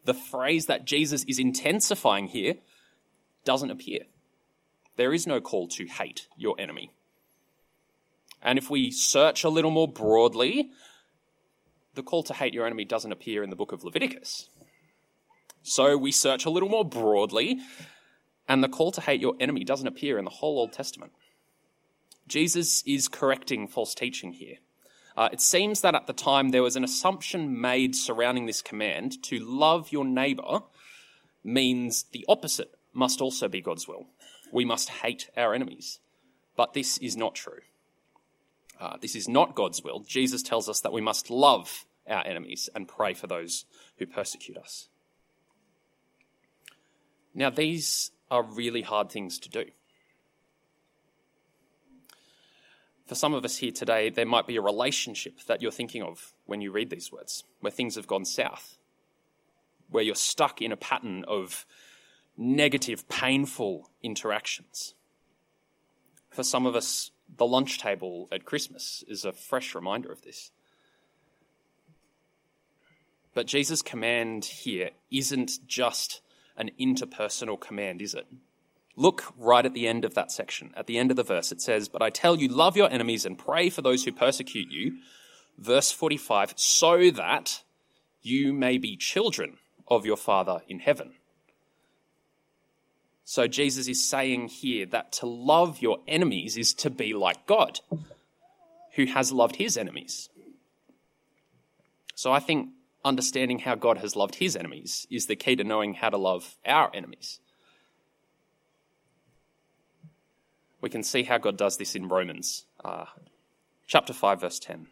the 0.06 0.14
phrase 0.14 0.64
that 0.64 0.87
Jesus 0.87 1.25
is 1.25 1.38
intensifying 1.38 2.26
here, 2.26 2.54
doesn't 3.44 3.70
appear. 3.70 4.04
There 4.96 5.12
is 5.12 5.26
no 5.26 5.42
call 5.42 5.69
to 5.69 5.84
hate 5.84 6.26
your 6.38 6.58
enemy. 6.58 6.90
And 8.42 8.58
if 8.58 8.70
we 8.70 8.90
search 8.90 9.44
a 9.44 9.50
little 9.50 9.70
more 9.70 9.87
broadly, 9.87 10.70
the 11.94 12.02
call 12.02 12.22
to 12.22 12.32
hate 12.32 12.54
your 12.54 12.64
enemy 12.64 12.87
doesn't 12.87 13.12
appear 13.12 13.42
in 13.42 13.50
the 13.50 13.56
book 13.56 13.72
of 13.72 13.84
Leviticus. 13.84 14.48
So 15.62 15.98
we 15.98 16.12
search 16.12 16.46
a 16.46 16.50
little 16.50 16.70
more 16.70 16.87
broadly, 16.87 17.58
and 18.48 18.64
the 18.64 18.70
call 18.70 18.90
to 18.92 19.02
hate 19.02 19.20
your 19.20 19.34
enemy 19.38 19.64
doesn't 19.64 19.87
appear 19.87 20.16
in 20.16 20.25
the 20.25 20.31
whole 20.31 20.58
Old 20.58 20.72
Testament. 20.72 21.12
Jesus 22.31 22.82
is 22.87 23.09
correcting 23.09 23.67
false 23.67 23.94
teaching 23.94 24.32
here. 24.32 24.56
Uh, 25.17 25.29
it 25.32 25.41
seems 25.41 25.81
that 25.81 25.97
at 25.97 26.06
the 26.06 26.12
time 26.12 26.50
there 26.50 26.62
was 26.62 26.77
an 26.77 26.85
assumption 26.85 27.61
made 27.61 27.94
surrounding 27.97 28.47
this 28.47 28.62
command 28.62 29.23
to 29.25 29.38
love 29.41 29.91
your 29.91 30.05
neighbor 30.05 30.61
means 31.43 32.05
the 32.12 32.25
opposite 32.29 32.71
must 32.93 33.21
also 33.21 33.49
be 33.49 33.61
God's 33.61 33.88
will. 33.88 34.06
We 34.53 34.65
must 34.65 34.88
hate 34.88 35.29
our 35.37 35.53
enemies. 35.53 35.99
But 36.56 36.73
this 36.73 36.99
is 36.99 37.17
not 37.17 37.35
true. 37.35 37.61
Uh, 38.81 38.97
this 39.00 39.17
is 39.17 39.29
not 39.29 39.56
God's 39.56 39.83
will. 39.83 40.00
Jesus 40.00 40.43
tells 40.43 40.69
us 40.69 40.81
that 40.81 40.93
we 40.93 41.00
must 41.00 41.31
love 41.31 41.85
our 42.09 42.25
enemies 42.25 42.69
and 42.75 42.88
pray 42.88 43.12
for 43.12 43.26
those 43.26 43.65
who 43.99 44.06
persecute 44.06 44.56
us. 44.56 44.88
Now, 47.35 47.50
these 47.50 48.12
are 48.31 48.43
really 48.43 48.83
hard 48.83 49.11
things 49.11 49.38
to 49.41 49.49
do. 49.49 49.65
For 53.11 53.17
some 53.17 53.35
of 53.35 53.45
us 53.45 53.57
here 53.57 53.73
today, 53.73 54.09
there 54.09 54.25
might 54.25 54.47
be 54.47 54.55
a 54.55 54.62
relationship 54.62 55.41
that 55.49 55.61
you're 55.61 55.73
thinking 55.73 56.01
of 56.01 56.33
when 56.47 56.61
you 56.61 56.71
read 56.71 56.91
these 56.91 57.11
words, 57.11 57.43
where 57.59 57.73
things 57.73 57.97
have 57.97 58.07
gone 58.07 58.25
south, 58.25 58.79
where 59.89 60.05
you're 60.05 60.15
stuck 60.15 60.62
in 60.62 60.71
a 60.71 60.77
pattern 60.77 61.25
of 61.27 61.67
negative, 62.37 63.09
painful 63.09 63.91
interactions. 64.01 64.95
For 66.31 66.45
some 66.45 66.67
of 66.67 66.77
us, 66.77 67.11
the 67.37 67.47
lunch 67.47 67.81
table 67.81 68.29
at 68.31 68.45
Christmas 68.45 69.02
is 69.09 69.25
a 69.25 69.33
fresh 69.33 69.75
reminder 69.75 70.12
of 70.12 70.23
this. 70.23 70.52
But 73.35 73.49
Jesus' 73.49 73.83
command 73.83 74.45
here 74.45 74.90
isn't 75.11 75.67
just 75.67 76.21
an 76.57 76.71
interpersonal 76.79 77.59
command, 77.59 78.02
is 78.02 78.14
it? 78.14 78.29
Look 79.00 79.33
right 79.38 79.64
at 79.64 79.73
the 79.73 79.88
end 79.88 80.04
of 80.04 80.12
that 80.12 80.30
section. 80.30 80.75
At 80.76 80.87
the 80.87 80.99
end 80.99 81.11
of 81.11 81.16
the 81.16 81.23
verse, 81.23 81.52
it 81.52 81.62
says, 81.62 81.88
But 81.88 82.02
I 82.02 82.11
tell 82.11 82.37
you, 82.37 82.49
love 82.49 82.76
your 82.76 82.90
enemies 82.90 83.25
and 83.25 83.38
pray 83.38 83.71
for 83.71 83.80
those 83.80 84.04
who 84.04 84.12
persecute 84.12 84.71
you. 84.71 84.99
Verse 85.57 85.90
45, 85.90 86.52
so 86.57 87.11
that 87.12 87.62
you 88.21 88.52
may 88.52 88.76
be 88.76 88.99
children 88.99 89.57
of 89.88 90.04
your 90.04 90.19
Father 90.19 90.61
in 90.69 90.80
heaven. 90.80 91.12
So 93.25 93.47
Jesus 93.47 93.88
is 93.88 94.07
saying 94.07 94.49
here 94.49 94.85
that 94.85 95.12
to 95.12 95.26
love 95.26 95.80
your 95.80 96.00
enemies 96.07 96.59
is 96.59 96.75
to 96.75 96.90
be 96.90 97.14
like 97.14 97.47
God, 97.47 97.80
who 98.97 99.07
has 99.07 99.33
loved 99.33 99.57
his 99.57 99.78
enemies. 99.78 100.28
So 102.14 102.33
I 102.33 102.40
think 102.40 102.69
understanding 103.02 103.61
how 103.61 103.76
God 103.76 103.97
has 103.97 104.14
loved 104.14 104.35
his 104.35 104.57
enemies 104.57 105.07
is 105.11 105.25
the 105.25 105.37
key 105.37 105.57
to 105.57 105.64
knowing 105.64 105.95
how 105.95 106.11
to 106.11 106.19
love 106.19 106.59
our 106.66 106.90
enemies. 106.92 107.40
We 110.80 110.88
can 110.88 111.02
see 111.02 111.25
how 111.25 111.38
God 111.38 111.56
does 111.56 111.76
this 111.76 111.94
in 111.94 112.08
Romans 112.08 112.64
uh, 112.82 113.06
chapter 113.87 114.12
5, 114.12 114.40
verse 114.40 114.58
10. 114.58 114.87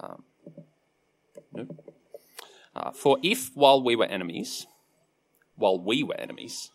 Um, 0.00 0.22
uh, 2.76 2.90
For 2.92 3.18
if 3.22 3.50
while 3.54 3.82
we 3.82 3.96
were 3.96 4.04
enemies, 4.04 4.66
while 5.56 5.78
we 5.80 6.02
were 6.02 6.20
enemies, 6.20 6.70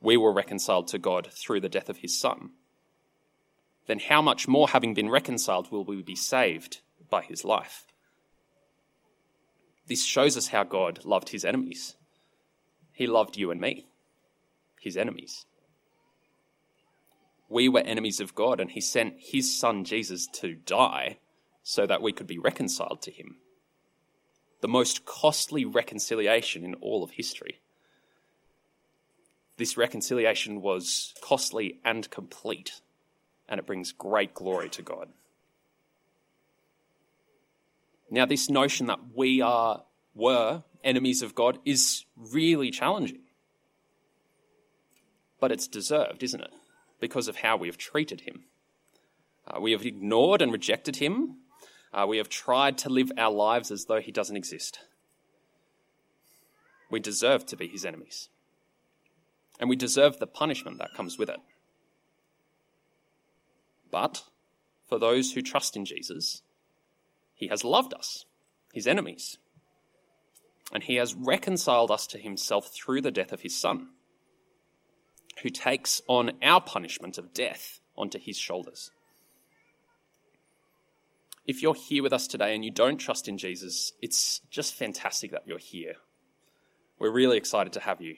we 0.00 0.16
were 0.16 0.32
reconciled 0.32 0.88
to 0.88 0.98
God 0.98 1.28
through 1.32 1.60
the 1.60 1.68
death 1.68 1.88
of 1.88 1.98
his 1.98 2.18
Son, 2.18 2.50
then 3.86 4.00
how 4.00 4.20
much 4.20 4.48
more, 4.48 4.68
having 4.68 4.94
been 4.94 5.10
reconciled, 5.10 5.70
will 5.70 5.84
we 5.84 6.02
be 6.02 6.16
saved 6.16 6.80
by 7.08 7.22
his 7.22 7.44
life? 7.44 7.86
This 9.86 10.04
shows 10.04 10.36
us 10.36 10.48
how 10.48 10.64
God 10.64 11.04
loved 11.04 11.28
his 11.28 11.44
enemies. 11.44 11.94
He 12.92 13.06
loved 13.06 13.36
you 13.36 13.50
and 13.50 13.60
me, 13.60 13.86
his 14.80 14.96
enemies 14.96 15.44
we 17.48 17.68
were 17.68 17.80
enemies 17.80 18.20
of 18.20 18.34
God, 18.34 18.60
and 18.60 18.70
he 18.70 18.80
sent 18.80 19.14
his 19.18 19.56
son 19.56 19.84
Jesus 19.84 20.26
to 20.34 20.54
die 20.54 21.18
so 21.62 21.86
that 21.86 22.02
we 22.02 22.12
could 22.12 22.26
be 22.26 22.38
reconciled 22.38 23.02
to 23.02 23.10
him. 23.10 23.36
The 24.60 24.68
most 24.68 25.04
costly 25.04 25.64
reconciliation 25.64 26.64
in 26.64 26.74
all 26.76 27.02
of 27.02 27.12
history. 27.12 27.60
This 29.56 29.76
reconciliation 29.76 30.62
was 30.62 31.14
costly 31.20 31.80
and 31.84 32.10
complete, 32.10 32.80
and 33.48 33.58
it 33.58 33.66
brings 33.66 33.92
great 33.92 34.34
glory 34.34 34.68
to 34.70 34.82
God. 34.82 35.08
Now, 38.10 38.26
this 38.26 38.48
notion 38.48 38.86
that 38.86 39.00
we 39.14 39.40
are 39.40 39.84
were 40.14 40.62
enemies 40.82 41.22
of 41.22 41.34
God 41.34 41.58
is 41.64 42.04
really 42.16 42.70
challenging. 42.70 43.20
But 45.40 45.50
it's 45.50 45.66
deserved, 45.66 46.22
isn't 46.22 46.40
it? 46.40 46.52
Because 47.04 47.28
of 47.28 47.36
how 47.36 47.58
we 47.58 47.68
have 47.68 47.76
treated 47.76 48.22
him. 48.22 48.44
Uh, 49.46 49.60
we 49.60 49.72
have 49.72 49.84
ignored 49.84 50.40
and 50.40 50.50
rejected 50.50 50.96
him. 50.96 51.36
Uh, 51.92 52.06
we 52.08 52.16
have 52.16 52.30
tried 52.30 52.78
to 52.78 52.88
live 52.88 53.12
our 53.18 53.30
lives 53.30 53.70
as 53.70 53.84
though 53.84 54.00
he 54.00 54.10
doesn't 54.10 54.38
exist. 54.38 54.78
We 56.90 57.00
deserve 57.00 57.44
to 57.44 57.58
be 57.58 57.68
his 57.68 57.84
enemies. 57.84 58.30
And 59.60 59.68
we 59.68 59.76
deserve 59.76 60.18
the 60.18 60.26
punishment 60.26 60.78
that 60.78 60.94
comes 60.96 61.18
with 61.18 61.28
it. 61.28 61.40
But 63.90 64.22
for 64.88 64.98
those 64.98 65.32
who 65.32 65.42
trust 65.42 65.76
in 65.76 65.84
Jesus, 65.84 66.40
he 67.34 67.48
has 67.48 67.64
loved 67.64 67.92
us, 67.92 68.24
his 68.72 68.86
enemies. 68.86 69.36
And 70.72 70.82
he 70.82 70.94
has 70.94 71.12
reconciled 71.14 71.90
us 71.90 72.06
to 72.06 72.18
himself 72.18 72.72
through 72.72 73.02
the 73.02 73.10
death 73.10 73.30
of 73.30 73.42
his 73.42 73.60
Son, 73.60 73.88
who 75.44 75.50
takes 75.50 76.00
on 76.08 76.32
our 76.42 76.58
punishment 76.58 77.18
of 77.18 77.34
death 77.34 77.78
onto 77.98 78.18
his 78.18 78.38
shoulders. 78.38 78.90
If 81.46 81.60
you're 81.60 81.74
here 81.74 82.02
with 82.02 82.14
us 82.14 82.26
today 82.26 82.54
and 82.54 82.64
you 82.64 82.70
don't 82.70 82.96
trust 82.96 83.28
in 83.28 83.36
Jesus, 83.36 83.92
it's 84.00 84.40
just 84.50 84.74
fantastic 84.74 85.32
that 85.32 85.46
you're 85.46 85.58
here. 85.58 85.96
We're 86.98 87.12
really 87.12 87.36
excited 87.36 87.74
to 87.74 87.80
have 87.80 88.00
you. 88.00 88.16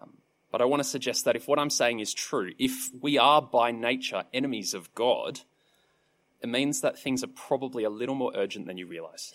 Um, 0.00 0.14
but 0.50 0.62
I 0.62 0.64
want 0.64 0.80
to 0.80 0.88
suggest 0.88 1.26
that 1.26 1.36
if 1.36 1.46
what 1.46 1.58
I'm 1.58 1.68
saying 1.68 2.00
is 2.00 2.14
true, 2.14 2.52
if 2.58 2.88
we 3.02 3.18
are 3.18 3.42
by 3.42 3.70
nature 3.70 4.24
enemies 4.32 4.72
of 4.72 4.94
God, 4.94 5.40
it 6.40 6.48
means 6.48 6.80
that 6.80 6.98
things 6.98 7.22
are 7.22 7.28
probably 7.28 7.84
a 7.84 7.90
little 7.90 8.14
more 8.14 8.32
urgent 8.34 8.66
than 8.66 8.78
you 8.78 8.86
realize. 8.86 9.34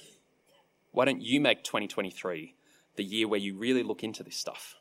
Why 0.90 1.06
don't 1.06 1.22
you 1.22 1.40
make 1.40 1.64
2023 1.64 2.56
the 2.96 3.04
year 3.04 3.28
where 3.28 3.40
you 3.40 3.56
really 3.56 3.84
look 3.84 4.04
into 4.04 4.24
this 4.24 4.38
stuff? 4.38 4.79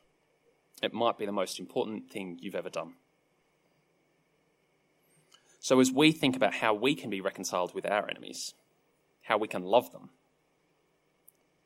It 0.82 0.92
might 0.92 1.18
be 1.18 1.26
the 1.26 1.32
most 1.32 1.58
important 1.58 2.10
thing 2.10 2.38
you've 2.40 2.54
ever 2.54 2.70
done. 2.70 2.94
So, 5.60 5.80
as 5.80 5.92
we 5.92 6.12
think 6.12 6.36
about 6.36 6.54
how 6.54 6.72
we 6.72 6.94
can 6.94 7.10
be 7.10 7.20
reconciled 7.20 7.74
with 7.74 7.84
our 7.84 8.08
enemies, 8.08 8.54
how 9.22 9.38
we 9.38 9.48
can 9.48 9.64
love 9.64 9.92
them, 9.92 10.10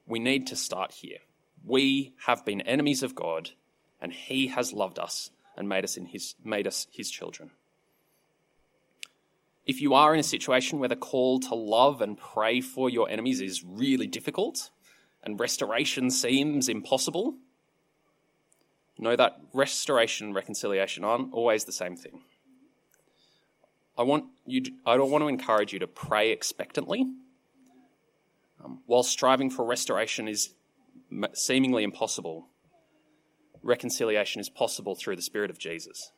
we 0.07 0.19
need 0.19 0.47
to 0.49 0.57
start 0.57 0.92
here. 0.92 1.19
We 1.64 2.14
have 2.26 2.45
been 2.45 2.61
enemies 2.62 3.02
of 3.02 3.14
God, 3.14 3.50
and 4.00 4.12
He 4.12 4.49
has 4.49 4.73
loved 4.73 4.99
us 4.99 5.31
and 5.57 5.69
made 5.69 5.85
us, 5.85 5.97
in 5.97 6.07
his, 6.07 6.35
made 6.42 6.66
us 6.66 6.87
His 6.90 7.11
children. 7.11 7.50
If 9.64 9.81
you 9.81 9.95
are 9.95 10.12
in 10.12 10.21
a 10.21 10.25
situation 10.25 10.81
where 10.81 10.88
the 10.88 10.97
call 10.97 11.38
to 11.40 11.54
love 11.54 12.00
and 12.00 12.19
pray 12.19 12.61
for 12.61 12.90
your 12.90 13.09
enemies 13.09 13.40
is 13.40 13.62
really 13.62 14.09
difficult 14.09 14.71
and 15.23 15.38
restoration 15.38 16.11
seems 16.11 16.69
impossible, 16.69 17.37
know 19.02 19.16
that 19.16 19.40
restoration 19.52 20.28
and 20.28 20.35
reconciliation 20.35 21.04
aren't 21.04 21.32
always 21.32 21.64
the 21.64 21.73
same 21.73 21.97
thing. 21.97 22.23
I 23.97 24.02
want 24.02 24.25
you. 24.47 24.62
To, 24.62 24.71
I 24.87 24.97
don't 24.97 25.11
want 25.11 25.23
to 25.23 25.28
encourage 25.28 25.73
you 25.73 25.78
to 25.80 25.87
pray 25.87 26.30
expectantly. 26.30 27.06
Um, 28.64 28.80
while 28.87 29.02
striving 29.02 29.50
for 29.50 29.64
restoration 29.64 30.28
is 30.28 30.54
seemingly 31.35 31.82
impossible, 31.82 32.47
reconciliation 33.62 34.40
is 34.40 34.49
possible 34.49 34.94
through 34.94 35.16
the 35.16 35.23
Spirit 35.23 35.50
of 35.50 35.59
Jesus. 35.59 36.12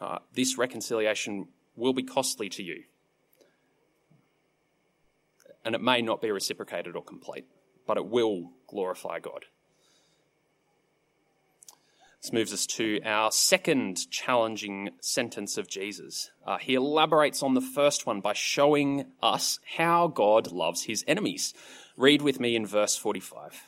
Uh, 0.00 0.18
this 0.34 0.58
reconciliation 0.58 1.48
will 1.76 1.92
be 1.92 2.02
costly 2.02 2.48
to 2.48 2.62
you, 2.62 2.84
and 5.64 5.74
it 5.74 5.80
may 5.80 6.02
not 6.02 6.20
be 6.20 6.30
reciprocated 6.30 6.96
or 6.96 7.04
complete, 7.04 7.44
but 7.86 7.96
it 7.96 8.06
will 8.06 8.50
glorify 8.66 9.20
God. 9.20 9.44
This 12.22 12.32
moves 12.32 12.52
us 12.52 12.66
to 12.66 13.00
our 13.04 13.32
second 13.32 14.08
challenging 14.08 14.90
sentence 15.00 15.58
of 15.58 15.66
Jesus. 15.66 16.30
Uh, 16.46 16.56
he 16.58 16.74
elaborates 16.74 17.42
on 17.42 17.54
the 17.54 17.60
first 17.60 18.06
one 18.06 18.20
by 18.20 18.32
showing 18.32 19.06
us 19.20 19.58
how 19.76 20.06
God 20.06 20.52
loves 20.52 20.84
his 20.84 21.04
enemies. 21.08 21.52
Read 21.96 22.22
with 22.22 22.38
me 22.38 22.54
in 22.54 22.64
verse 22.64 22.96
45. 22.96 23.66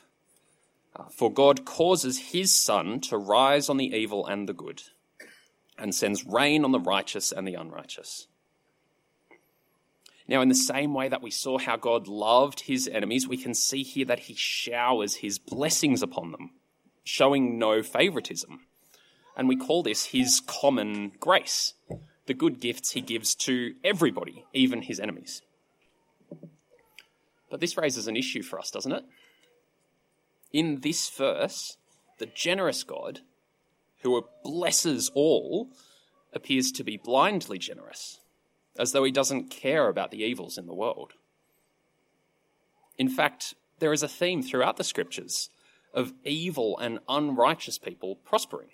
Uh, 0.95 1.03
For 1.11 1.29
God 1.29 1.65
causes 1.65 2.31
his 2.31 2.55
sun 2.55 3.01
to 3.01 3.17
rise 3.17 3.67
on 3.67 3.75
the 3.75 3.93
evil 3.93 4.25
and 4.25 4.47
the 4.47 4.53
good, 4.53 4.83
and 5.77 5.93
sends 5.93 6.25
rain 6.25 6.63
on 6.63 6.71
the 6.71 6.79
righteous 6.79 7.33
and 7.33 7.45
the 7.45 7.55
unrighteous. 7.55 8.27
Now, 10.29 10.41
in 10.41 10.47
the 10.47 10.55
same 10.55 10.93
way 10.93 11.09
that 11.09 11.21
we 11.21 11.29
saw 11.29 11.57
how 11.57 11.75
God 11.75 12.07
loved 12.07 12.61
his 12.61 12.87
enemies, 12.87 13.27
we 13.27 13.35
can 13.35 13.53
see 13.53 13.83
here 13.83 14.05
that 14.05 14.19
he 14.19 14.33
showers 14.33 15.15
his 15.15 15.39
blessings 15.39 16.01
upon 16.01 16.31
them 16.31 16.51
showing 17.05 17.57
no 17.57 17.81
favoritism. 17.81 18.59
And 19.37 19.47
we 19.47 19.55
call 19.55 19.83
this 19.83 20.07
his 20.07 20.41
common 20.45 21.13
grace, 21.19 21.73
the 22.25 22.33
good 22.33 22.59
gifts 22.59 22.91
he 22.91 23.01
gives 23.01 23.35
to 23.35 23.75
everybody, 23.83 24.43
even 24.53 24.81
his 24.81 24.99
enemies. 24.99 25.41
But 27.49 27.61
this 27.61 27.77
raises 27.77 28.07
an 28.07 28.17
issue 28.17 28.41
for 28.41 28.59
us, 28.59 28.71
doesn't 28.71 28.91
it? 28.91 29.03
In 30.51 30.81
this 30.81 31.09
verse, 31.09 31.77
the 32.17 32.25
generous 32.25 32.83
God, 32.83 33.19
who 34.01 34.25
blesses 34.43 35.11
all, 35.13 35.69
appears 36.33 36.71
to 36.71 36.83
be 36.83 36.97
blindly 36.97 37.57
generous, 37.57 38.19
as 38.77 38.91
though 38.91 39.03
he 39.03 39.11
doesn't 39.11 39.49
care 39.49 39.87
about 39.87 40.11
the 40.11 40.23
evils 40.23 40.57
in 40.57 40.65
the 40.65 40.73
world. 40.73 41.13
In 42.97 43.09
fact, 43.09 43.53
there 43.79 43.93
is 43.93 44.01
a 44.03 44.07
theme 44.07 44.41
throughout 44.41 44.77
the 44.77 44.83
scriptures 44.83 45.49
of 45.95 46.13
evil 46.23 46.77
and 46.77 46.99
unrighteous 47.09 47.79
people 47.79 48.17
prospering. 48.17 48.69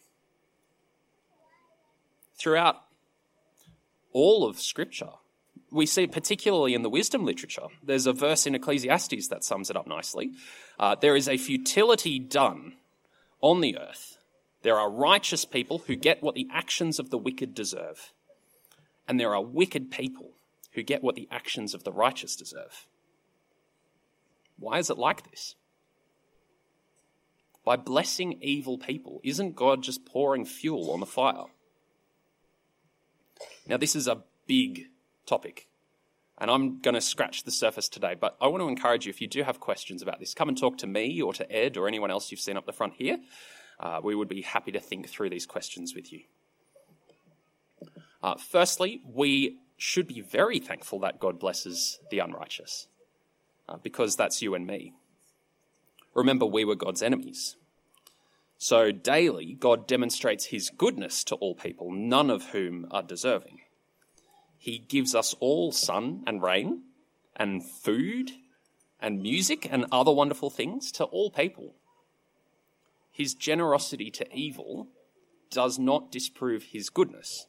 Throughout 2.38 2.78
all 4.12 4.46
of 4.46 4.60
Scripture, 4.60 5.12
we 5.72 5.86
see 5.86 6.08
particularly 6.08 6.74
in 6.74 6.82
the 6.82 6.90
wisdom 6.90 7.24
literature. 7.24 7.68
There's 7.82 8.08
a 8.08 8.14
verse 8.14 8.46
in 8.46 8.56
Ecclesiastes 8.56 9.28
that 9.30 9.44
sums 9.44 9.70
it 9.70 9.78
up 9.78 9.88
nicely. 9.88 10.32
Uh, 10.78 10.96
there 10.96 11.16
is 11.16 11.30
a 11.30 11.38
futility 11.38 12.20
done 12.20 12.74
on 13.40 13.62
the 13.62 13.78
earth. 13.78 14.18
There 14.64 14.78
are 14.78 14.92
righteous 14.92 15.46
people 15.46 15.80
who 15.88 15.96
get 15.96 16.22
what 16.22 16.36
the 16.36 16.48
actions 16.52 17.00
of 17.00 17.10
the 17.10 17.18
wicked 17.18 17.54
deserve. 17.54 18.12
And 19.08 19.20
there 19.20 19.34
are 19.34 19.42
wicked 19.42 19.92
people 19.92 20.32
who 20.74 20.84
get 20.84 21.04
what 21.04 21.16
the 21.16 21.28
actions 21.32 21.74
of 21.74 21.84
the 21.84 21.92
righteous 21.92 22.36
deserve. 22.36 22.88
Why 24.58 24.78
is 24.80 24.90
it 24.90 24.98
like 24.98 25.30
this? 25.30 25.56
By 27.64 27.76
blessing 27.76 28.40
evil 28.42 28.78
people, 28.78 29.20
isn't 29.24 29.56
God 29.56 29.84
just 29.84 30.06
pouring 30.06 30.46
fuel 30.46 30.92
on 30.92 31.00
the 31.00 31.06
fire? 31.06 31.46
Now, 33.68 33.78
this 33.78 33.96
is 33.96 34.08
a 34.08 34.24
big 34.48 34.88
topic, 35.26 35.68
and 36.38 36.50
I'm 36.50 36.80
going 36.82 36.96
to 36.96 37.02
scratch 37.02 37.44
the 37.44 37.52
surface 37.52 37.88
today, 37.88 38.16
but 38.20 38.36
I 38.42 38.48
want 38.48 38.62
to 38.62 38.68
encourage 38.68 39.06
you 39.06 39.12
if 39.12 39.22
you 39.22 39.28
do 39.28 39.44
have 39.44 39.60
questions 39.60 40.02
about 40.02 40.20
this, 40.20 40.34
come 40.34 40.50
and 40.50 40.58
talk 40.58 40.78
to 40.80 40.88
me 40.88 41.22
or 41.22 41.34
to 41.34 41.52
Ed 41.52 41.78
or 41.78 41.88
anyone 41.88 42.12
else 42.12 42.32
you've 42.32 42.42
seen 42.42 42.58
up 42.58 42.66
the 42.66 42.74
front 42.74 42.94
here. 42.94 43.20
Uh, 43.80 44.00
we 44.04 44.16
would 44.16 44.28
be 44.28 44.42
happy 44.42 44.72
to 44.72 44.80
think 44.80 45.10
through 45.10 45.30
these 45.30 45.46
questions 45.46 45.96
with 45.96 46.12
you. 46.12 46.22
Uh, 48.22 48.36
firstly, 48.36 49.02
we 49.06 49.58
should 49.78 50.08
be 50.08 50.22
very 50.22 50.60
thankful 50.60 51.00
that 51.00 51.20
God 51.20 51.40
blesses 51.40 52.00
the 52.12 52.20
unrighteous, 52.20 52.88
uh, 53.68 53.78
because 53.82 54.16
that's 54.16 54.42
you 54.42 54.54
and 54.54 54.68
me. 54.68 54.94
Remember, 56.14 56.46
we 56.46 56.66
were 56.66 56.76
God's 56.76 57.02
enemies. 57.02 57.56
So 58.58 58.92
daily, 58.92 59.58
God 59.60 59.88
demonstrates 59.88 60.46
his 60.46 60.70
goodness 60.70 61.24
to 61.26 61.36
all 61.36 61.56
people, 61.56 61.92
none 61.92 62.30
of 62.30 62.50
whom 62.50 62.86
are 62.92 63.02
deserving. 63.02 63.62
He 64.58 64.78
gives 64.78 65.16
us 65.16 65.34
all 65.40 65.72
sun 65.72 66.24
and 66.28 66.44
rain, 66.44 66.84
and 67.36 67.64
food, 67.66 68.32
and 69.02 69.22
music, 69.22 69.68
and 69.72 69.88
other 69.92 70.12
wonderful 70.12 70.52
things 70.52 70.92
to 70.92 71.06
all 71.06 71.32
people. 71.32 71.74
His 73.12 73.34
generosity 73.34 74.12
to 74.12 74.28
evil 74.32 74.90
does 75.50 75.80
not 75.80 76.12
disprove 76.12 76.66
his 76.66 76.90
goodness, 76.90 77.48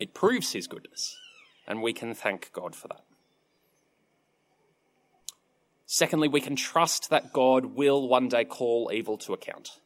it 0.00 0.14
proves 0.14 0.52
his 0.52 0.66
goodness, 0.66 1.18
and 1.66 1.82
we 1.82 1.92
can 1.92 2.14
thank 2.14 2.50
God 2.54 2.74
for 2.74 2.88
that. 2.88 3.04
Secondly, 5.92 6.28
we 6.28 6.40
can 6.40 6.54
trust 6.54 7.10
that 7.10 7.32
God 7.32 7.74
will 7.74 8.06
one 8.06 8.28
day 8.28 8.44
call 8.44 8.92
evil 8.94 9.18
to 9.18 9.32
account. 9.32 9.80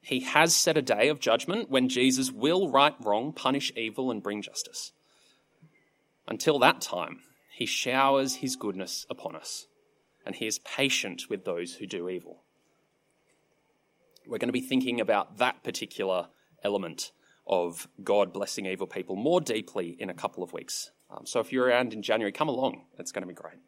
He 0.00 0.20
has 0.20 0.54
set 0.54 0.76
a 0.76 0.82
day 0.82 1.08
of 1.08 1.18
judgment 1.18 1.68
when 1.68 1.88
Jesus 1.88 2.30
will 2.30 2.70
right 2.70 2.94
wrong, 3.00 3.32
punish 3.32 3.72
evil, 3.74 4.12
and 4.12 4.22
bring 4.22 4.40
justice. 4.40 4.92
Until 6.28 6.60
that 6.60 6.80
time, 6.80 7.22
he 7.50 7.66
showers 7.66 8.36
his 8.36 8.54
goodness 8.54 9.04
upon 9.10 9.34
us, 9.34 9.66
and 10.24 10.36
he 10.36 10.46
is 10.46 10.60
patient 10.60 11.24
with 11.28 11.44
those 11.44 11.74
who 11.74 11.88
do 11.88 12.08
evil. 12.08 12.44
We're 14.28 14.38
going 14.38 14.46
to 14.46 14.52
be 14.52 14.60
thinking 14.60 15.00
about 15.00 15.38
that 15.38 15.64
particular 15.64 16.28
element 16.62 17.10
of 17.48 17.88
God 18.04 18.32
blessing 18.32 18.66
evil 18.66 18.86
people 18.86 19.16
more 19.16 19.40
deeply 19.40 19.96
in 19.98 20.08
a 20.08 20.14
couple 20.14 20.44
of 20.44 20.52
weeks. 20.52 20.92
Um, 21.10 21.26
so 21.26 21.40
if 21.40 21.50
you're 21.50 21.66
around 21.66 21.92
in 21.92 22.02
January, 22.02 22.30
come 22.30 22.48
along. 22.48 22.84
It's 22.96 23.10
going 23.10 23.22
to 23.22 23.28
be 23.28 23.34
great. 23.34 23.58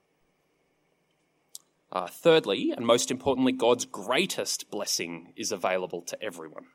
Uh, 1.94 2.08
thirdly, 2.08 2.72
and 2.76 2.84
most 2.84 3.12
importantly, 3.12 3.52
God's 3.52 3.84
greatest 3.84 4.68
blessing 4.68 5.32
is 5.36 5.52
available 5.52 6.02
to 6.02 6.20
everyone. 6.20 6.66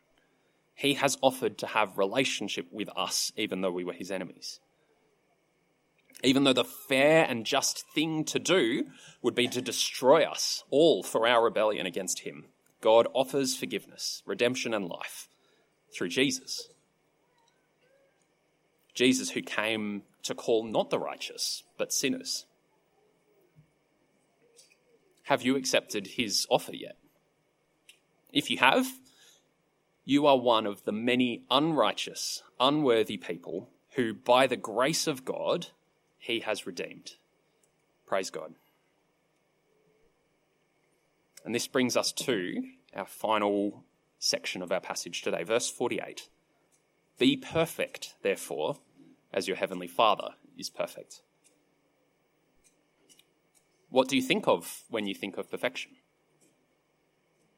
He 0.73 0.93
has 0.93 1.17
offered 1.21 1.57
to 1.57 1.67
have 1.67 1.97
relationship 1.97 2.67
with 2.71 2.87
us, 2.95 3.33
even 3.35 3.59
though 3.59 3.71
we 3.71 3.83
were 3.83 3.91
his 3.91 4.11
enemies. 4.11 4.61
Even 6.23 6.45
though 6.45 6.53
the 6.53 6.63
fair 6.63 7.25
and 7.25 7.45
just 7.45 7.85
thing 7.93 8.23
to 8.25 8.39
do 8.39 8.85
would 9.21 9.35
be 9.35 9.49
to 9.49 9.61
destroy 9.61 10.23
us 10.23 10.63
all 10.69 11.03
for 11.03 11.27
our 11.27 11.43
rebellion 11.43 11.85
against 11.85 12.19
him, 12.19 12.45
God 12.79 13.07
offers 13.13 13.57
forgiveness, 13.57 14.23
redemption, 14.25 14.73
and 14.73 14.87
life 14.87 15.27
through 15.93 16.09
Jesus. 16.09 16.69
Jesus, 18.93 19.31
who 19.31 19.41
came 19.41 20.03
to 20.23 20.33
call 20.33 20.63
not 20.63 20.89
the 20.89 20.99
righteous, 20.99 21.63
but 21.77 21.91
sinners. 21.91 22.45
Have 25.29 25.43
you 25.43 25.55
accepted 25.55 26.07
his 26.07 26.47
offer 26.49 26.75
yet? 26.75 26.97
If 28.33 28.49
you 28.49 28.57
have, 28.57 28.87
you 30.03 30.25
are 30.25 30.39
one 30.39 30.65
of 30.65 30.85
the 30.85 30.91
many 30.91 31.43
unrighteous, 31.51 32.41
unworthy 32.59 33.15
people 33.15 33.69
who, 33.91 34.15
by 34.15 34.47
the 34.47 34.57
grace 34.57 35.05
of 35.05 35.25
God, 35.25 35.67
he 36.17 36.39
has 36.39 36.65
redeemed. 36.65 37.11
Praise 38.07 38.31
God. 38.31 38.55
And 41.45 41.53
this 41.53 41.67
brings 41.67 41.95
us 41.95 42.11
to 42.13 42.63
our 42.95 43.05
final 43.05 43.83
section 44.17 44.63
of 44.63 44.71
our 44.71 44.81
passage 44.81 45.21
today, 45.21 45.43
verse 45.43 45.69
48. 45.69 46.27
Be 47.19 47.37
perfect, 47.37 48.15
therefore, 48.23 48.79
as 49.31 49.47
your 49.47 49.57
heavenly 49.57 49.87
Father 49.87 50.29
is 50.57 50.71
perfect. 50.71 51.21
What 53.89 54.07
do 54.07 54.15
you 54.15 54.21
think 54.21 54.47
of 54.47 54.83
when 54.89 55.07
you 55.07 55.15
think 55.15 55.37
of 55.37 55.49
perfection? 55.49 55.91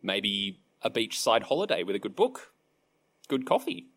Maybe 0.02 0.60
a 0.82 0.90
beachside 0.90 1.44
holiday 1.44 1.84
with 1.84 1.96
a 1.96 2.00
good 2.00 2.16
book, 2.16 2.54
good 3.28 3.46
coffee. 3.46 3.88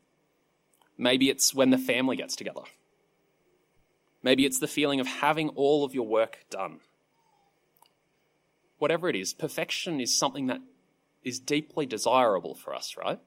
Maybe 0.98 1.30
it's 1.30 1.54
when 1.54 1.70
the 1.70 1.78
family 1.78 2.16
gets 2.16 2.36
together. 2.36 2.62
Maybe 4.22 4.46
it's 4.46 4.58
the 4.58 4.68
feeling 4.68 5.00
of 5.00 5.06
having 5.06 5.50
all 5.50 5.84
of 5.84 5.94
your 5.94 6.06
work 6.06 6.44
done. 6.50 6.80
Whatever 8.78 9.08
it 9.08 9.16
is, 9.16 9.32
perfection 9.32 10.00
is 10.00 10.16
something 10.16 10.46
that 10.46 10.60
is 11.22 11.38
deeply 11.38 11.86
desirable 11.86 12.54
for 12.54 12.74
us, 12.74 12.96
right? 12.96 13.20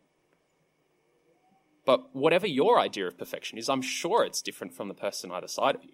But 1.85 2.13
whatever 2.15 2.45
your 2.45 2.79
idea 2.79 3.07
of 3.07 3.17
perfection 3.17 3.57
is, 3.57 3.69
I'm 3.69 3.81
sure 3.81 4.25
it's 4.25 4.41
different 4.41 4.73
from 4.73 4.87
the 4.87 4.93
person 4.93 5.31
either 5.31 5.47
side 5.47 5.75
of 5.75 5.83
you 5.83 5.93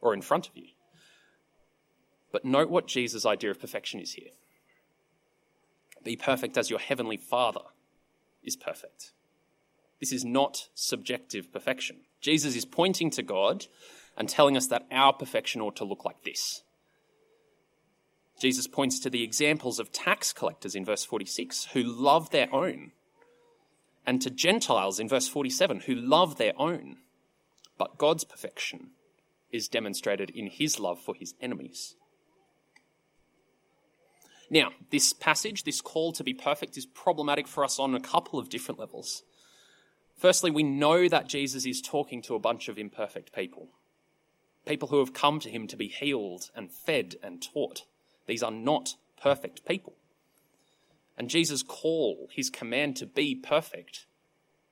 or 0.00 0.12
in 0.12 0.20
front 0.20 0.48
of 0.48 0.56
you. 0.56 0.66
But 2.32 2.44
note 2.44 2.70
what 2.70 2.88
Jesus' 2.88 3.26
idea 3.26 3.50
of 3.50 3.60
perfection 3.60 4.00
is 4.00 4.14
here 4.14 4.30
be 6.04 6.16
perfect 6.16 6.58
as 6.58 6.70
your 6.70 6.80
heavenly 6.80 7.16
Father 7.16 7.60
is 8.42 8.56
perfect. 8.56 9.12
This 10.00 10.12
is 10.12 10.24
not 10.24 10.68
subjective 10.74 11.52
perfection. 11.52 11.98
Jesus 12.20 12.56
is 12.56 12.64
pointing 12.64 13.10
to 13.10 13.22
God 13.22 13.66
and 14.16 14.28
telling 14.28 14.56
us 14.56 14.66
that 14.66 14.86
our 14.90 15.12
perfection 15.12 15.60
ought 15.60 15.76
to 15.76 15.84
look 15.84 16.04
like 16.04 16.24
this. 16.24 16.62
Jesus 18.40 18.66
points 18.66 18.98
to 19.00 19.10
the 19.10 19.22
examples 19.22 19.78
of 19.78 19.92
tax 19.92 20.32
collectors 20.32 20.74
in 20.74 20.84
verse 20.84 21.04
46 21.04 21.66
who 21.72 21.82
love 21.82 22.30
their 22.30 22.52
own 22.52 22.90
and 24.04 24.20
to 24.20 24.30
Gentiles 24.30 24.98
in 24.98 25.08
verse 25.08 25.28
47 25.28 25.80
who 25.80 25.94
love 25.94 26.36
their 26.36 26.52
own. 26.56 26.96
But 27.78 27.98
God's 27.98 28.24
perfection 28.24 28.90
is 29.52 29.68
demonstrated 29.68 30.30
in 30.30 30.48
his 30.48 30.80
love 30.80 30.98
for 31.00 31.14
his 31.14 31.34
enemies. 31.40 31.94
Now, 34.52 34.72
this 34.90 35.14
passage, 35.14 35.64
this 35.64 35.80
call 35.80 36.12
to 36.12 36.22
be 36.22 36.34
perfect, 36.34 36.76
is 36.76 36.84
problematic 36.84 37.48
for 37.48 37.64
us 37.64 37.78
on 37.78 37.94
a 37.94 38.00
couple 38.00 38.38
of 38.38 38.50
different 38.50 38.78
levels. 38.78 39.22
Firstly, 40.14 40.50
we 40.50 40.62
know 40.62 41.08
that 41.08 41.26
Jesus 41.26 41.64
is 41.64 41.80
talking 41.80 42.20
to 42.22 42.34
a 42.34 42.38
bunch 42.38 42.68
of 42.68 42.76
imperfect 42.76 43.34
people, 43.34 43.70
people 44.66 44.88
who 44.88 44.98
have 44.98 45.14
come 45.14 45.40
to 45.40 45.48
him 45.48 45.66
to 45.68 45.76
be 45.76 45.88
healed 45.88 46.50
and 46.54 46.70
fed 46.70 47.16
and 47.22 47.42
taught. 47.42 47.84
These 48.26 48.42
are 48.42 48.50
not 48.50 48.96
perfect 49.20 49.64
people. 49.64 49.94
And 51.16 51.30
Jesus' 51.30 51.62
call, 51.62 52.28
his 52.30 52.50
command 52.50 52.96
to 52.96 53.06
be 53.06 53.34
perfect, 53.34 54.04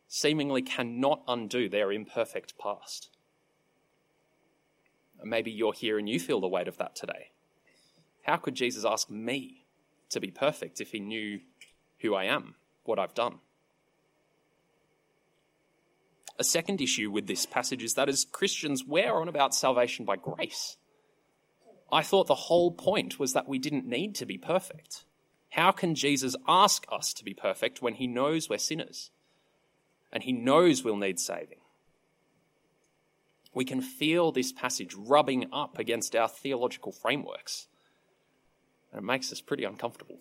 seemingly 0.08 0.60
cannot 0.60 1.22
undo 1.26 1.70
their 1.70 1.90
imperfect 1.90 2.58
past. 2.58 3.08
Maybe 5.24 5.50
you're 5.50 5.72
here 5.72 5.98
and 5.98 6.06
you 6.06 6.20
feel 6.20 6.40
the 6.42 6.48
weight 6.48 6.68
of 6.68 6.76
that 6.76 6.94
today. 6.94 7.30
How 8.24 8.36
could 8.36 8.54
Jesus 8.54 8.84
ask 8.84 9.08
me 9.08 9.59
to 10.10 10.20
be 10.20 10.30
perfect 10.30 10.80
if 10.80 10.90
he 10.92 11.00
knew 11.00 11.40
who 12.00 12.14
I 12.14 12.24
am, 12.24 12.54
what 12.84 12.98
I've 12.98 13.14
done? 13.14 13.38
A 16.38 16.44
second 16.44 16.80
issue 16.80 17.10
with 17.10 17.26
this 17.26 17.44
passage 17.44 17.82
is 17.82 17.94
that 17.94 18.08
as 18.08 18.24
Christians, 18.24 18.84
we're 18.84 19.14
on 19.14 19.28
about 19.28 19.54
salvation 19.54 20.06
by 20.06 20.16
grace. 20.16 20.76
I 21.92 22.02
thought 22.02 22.28
the 22.28 22.34
whole 22.34 22.70
point 22.70 23.18
was 23.18 23.32
that 23.32 23.48
we 23.48 23.58
didn't 23.58 23.86
need 23.86 24.14
to 24.16 24.26
be 24.26 24.38
perfect. 24.38 25.04
How 25.50 25.72
can 25.72 25.94
Jesus 25.94 26.36
ask 26.46 26.86
us 26.90 27.12
to 27.14 27.24
be 27.24 27.34
perfect 27.34 27.82
when 27.82 27.94
he 27.94 28.06
knows 28.06 28.48
we're 28.48 28.58
sinners 28.58 29.10
and 30.12 30.22
he 30.22 30.32
knows 30.32 30.82
we'll 30.84 30.96
need 30.96 31.18
saving? 31.18 31.58
We 33.52 33.64
can 33.64 33.82
feel 33.82 34.30
this 34.30 34.52
passage 34.52 34.94
rubbing 34.94 35.46
up 35.52 35.78
against 35.78 36.14
our 36.14 36.28
theological 36.28 36.92
frameworks, 36.92 37.66
and 38.92 39.00
it 39.00 39.04
makes 39.04 39.32
us 39.32 39.40
pretty 39.40 39.64
uncomfortable. 39.64 40.18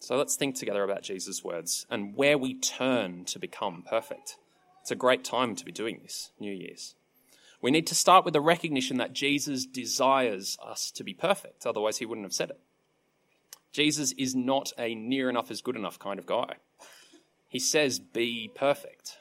So 0.00 0.16
let's 0.16 0.36
think 0.36 0.54
together 0.54 0.84
about 0.84 1.02
Jesus' 1.02 1.44
words 1.44 1.86
and 1.90 2.16
where 2.16 2.38
we 2.38 2.54
turn 2.54 3.26
to 3.26 3.38
become 3.38 3.84
perfect. 3.86 4.36
It's 4.80 4.90
a 4.90 4.96
great 4.96 5.22
time 5.22 5.54
to 5.54 5.64
be 5.66 5.72
doing 5.72 6.00
this, 6.02 6.30
New 6.40 6.52
Year's. 6.52 6.94
We 7.60 7.70
need 7.70 7.86
to 7.88 7.94
start 7.94 8.24
with 8.24 8.32
the 8.32 8.40
recognition 8.40 8.96
that 8.98 9.12
Jesus 9.12 9.66
desires 9.66 10.56
us 10.64 10.90
to 10.92 11.04
be 11.04 11.12
perfect, 11.12 11.66
otherwise, 11.66 11.98
he 11.98 12.06
wouldn't 12.06 12.24
have 12.24 12.32
said 12.32 12.50
it. 12.50 12.60
Jesus 13.70 14.12
is 14.12 14.34
not 14.34 14.72
a 14.78 14.94
near 14.94 15.28
enough 15.28 15.50
is 15.50 15.60
good 15.60 15.76
enough 15.76 15.98
kind 15.98 16.18
of 16.18 16.24
guy. 16.24 16.54
He 17.48 17.58
says, 17.58 17.98
be 17.98 18.50
perfect. 18.54 19.18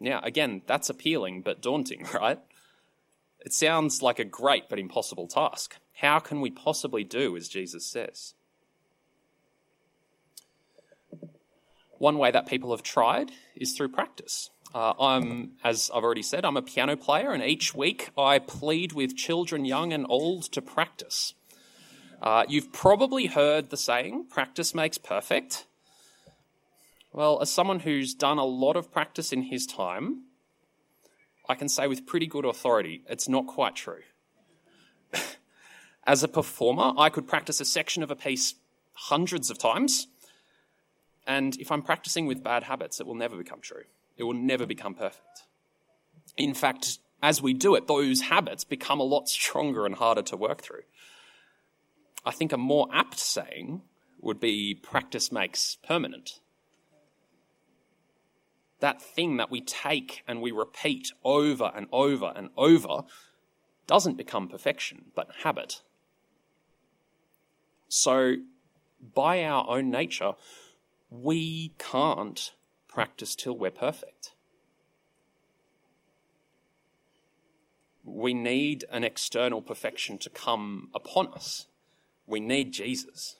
Now, 0.00 0.20
again, 0.22 0.62
that's 0.66 0.90
appealing 0.90 1.42
but 1.42 1.62
daunting, 1.62 2.06
right? 2.14 2.38
It 3.40 3.52
sounds 3.52 4.02
like 4.02 4.18
a 4.18 4.24
great 4.24 4.68
but 4.68 4.78
impossible 4.78 5.26
task. 5.26 5.76
How 5.94 6.18
can 6.18 6.40
we 6.40 6.50
possibly 6.50 7.04
do 7.04 7.36
as 7.36 7.48
Jesus 7.48 7.86
says? 7.86 8.34
One 11.98 12.18
way 12.18 12.30
that 12.30 12.46
people 12.46 12.70
have 12.72 12.82
tried 12.82 13.30
is 13.54 13.72
through 13.72 13.90
practice. 13.90 14.50
Uh, 14.74 14.92
I'm, 14.98 15.52
as 15.62 15.90
I've 15.94 16.02
already 16.02 16.22
said, 16.22 16.44
I'm 16.44 16.56
a 16.56 16.62
piano 16.62 16.96
player, 16.96 17.30
and 17.32 17.42
each 17.42 17.74
week 17.74 18.10
I 18.18 18.40
plead 18.40 18.92
with 18.92 19.16
children, 19.16 19.64
young 19.64 19.92
and 19.92 20.04
old, 20.08 20.44
to 20.52 20.60
practice. 20.60 21.34
Uh, 22.20 22.44
you've 22.48 22.72
probably 22.72 23.26
heard 23.26 23.70
the 23.70 23.76
saying, 23.76 24.26
practice 24.30 24.74
makes 24.74 24.98
perfect. 24.98 25.66
Well, 27.14 27.38
as 27.40 27.48
someone 27.48 27.78
who's 27.78 28.12
done 28.12 28.38
a 28.38 28.44
lot 28.44 28.74
of 28.74 28.90
practice 28.90 29.32
in 29.32 29.42
his 29.42 29.66
time, 29.66 30.24
I 31.48 31.54
can 31.54 31.68
say 31.68 31.86
with 31.86 32.06
pretty 32.06 32.26
good 32.26 32.44
authority, 32.44 33.04
it's 33.08 33.28
not 33.28 33.46
quite 33.46 33.76
true. 33.76 34.00
as 36.08 36.24
a 36.24 36.28
performer, 36.28 36.92
I 36.98 37.10
could 37.10 37.28
practice 37.28 37.60
a 37.60 37.64
section 37.64 38.02
of 38.02 38.10
a 38.10 38.16
piece 38.16 38.56
hundreds 38.94 39.48
of 39.48 39.58
times, 39.58 40.08
and 41.24 41.56
if 41.60 41.70
I'm 41.70 41.82
practicing 41.82 42.26
with 42.26 42.42
bad 42.42 42.64
habits, 42.64 42.98
it 42.98 43.06
will 43.06 43.14
never 43.14 43.36
become 43.36 43.60
true. 43.60 43.84
It 44.16 44.24
will 44.24 44.34
never 44.34 44.66
become 44.66 44.94
perfect. 44.94 45.44
In 46.36 46.52
fact, 46.52 46.98
as 47.22 47.40
we 47.40 47.54
do 47.54 47.76
it, 47.76 47.86
those 47.86 48.22
habits 48.22 48.64
become 48.64 48.98
a 48.98 49.04
lot 49.04 49.28
stronger 49.28 49.86
and 49.86 49.94
harder 49.94 50.22
to 50.22 50.36
work 50.36 50.62
through. 50.62 50.82
I 52.26 52.32
think 52.32 52.52
a 52.52 52.58
more 52.58 52.88
apt 52.92 53.20
saying 53.20 53.82
would 54.20 54.40
be 54.40 54.74
practice 54.74 55.30
makes 55.30 55.76
permanent. 55.86 56.40
That 58.84 59.00
thing 59.00 59.38
that 59.38 59.50
we 59.50 59.62
take 59.62 60.22
and 60.28 60.42
we 60.42 60.50
repeat 60.50 61.08
over 61.24 61.72
and 61.74 61.86
over 61.90 62.34
and 62.36 62.50
over 62.54 63.04
doesn't 63.86 64.18
become 64.18 64.46
perfection, 64.46 65.06
but 65.14 65.28
habit. 65.42 65.80
So, 67.88 68.36
by 69.14 69.42
our 69.42 69.66
own 69.68 69.90
nature, 69.90 70.32
we 71.08 71.72
can't 71.78 72.52
practice 72.86 73.34
till 73.34 73.56
we're 73.56 73.70
perfect. 73.70 74.34
we 78.04 78.34
need 78.34 78.84
an 78.90 79.02
external 79.02 79.62
perfection 79.62 80.18
to 80.18 80.28
come 80.28 80.90
upon 80.94 81.28
us. 81.28 81.66
We 82.26 82.38
need 82.38 82.72
Jesus. 82.72 83.36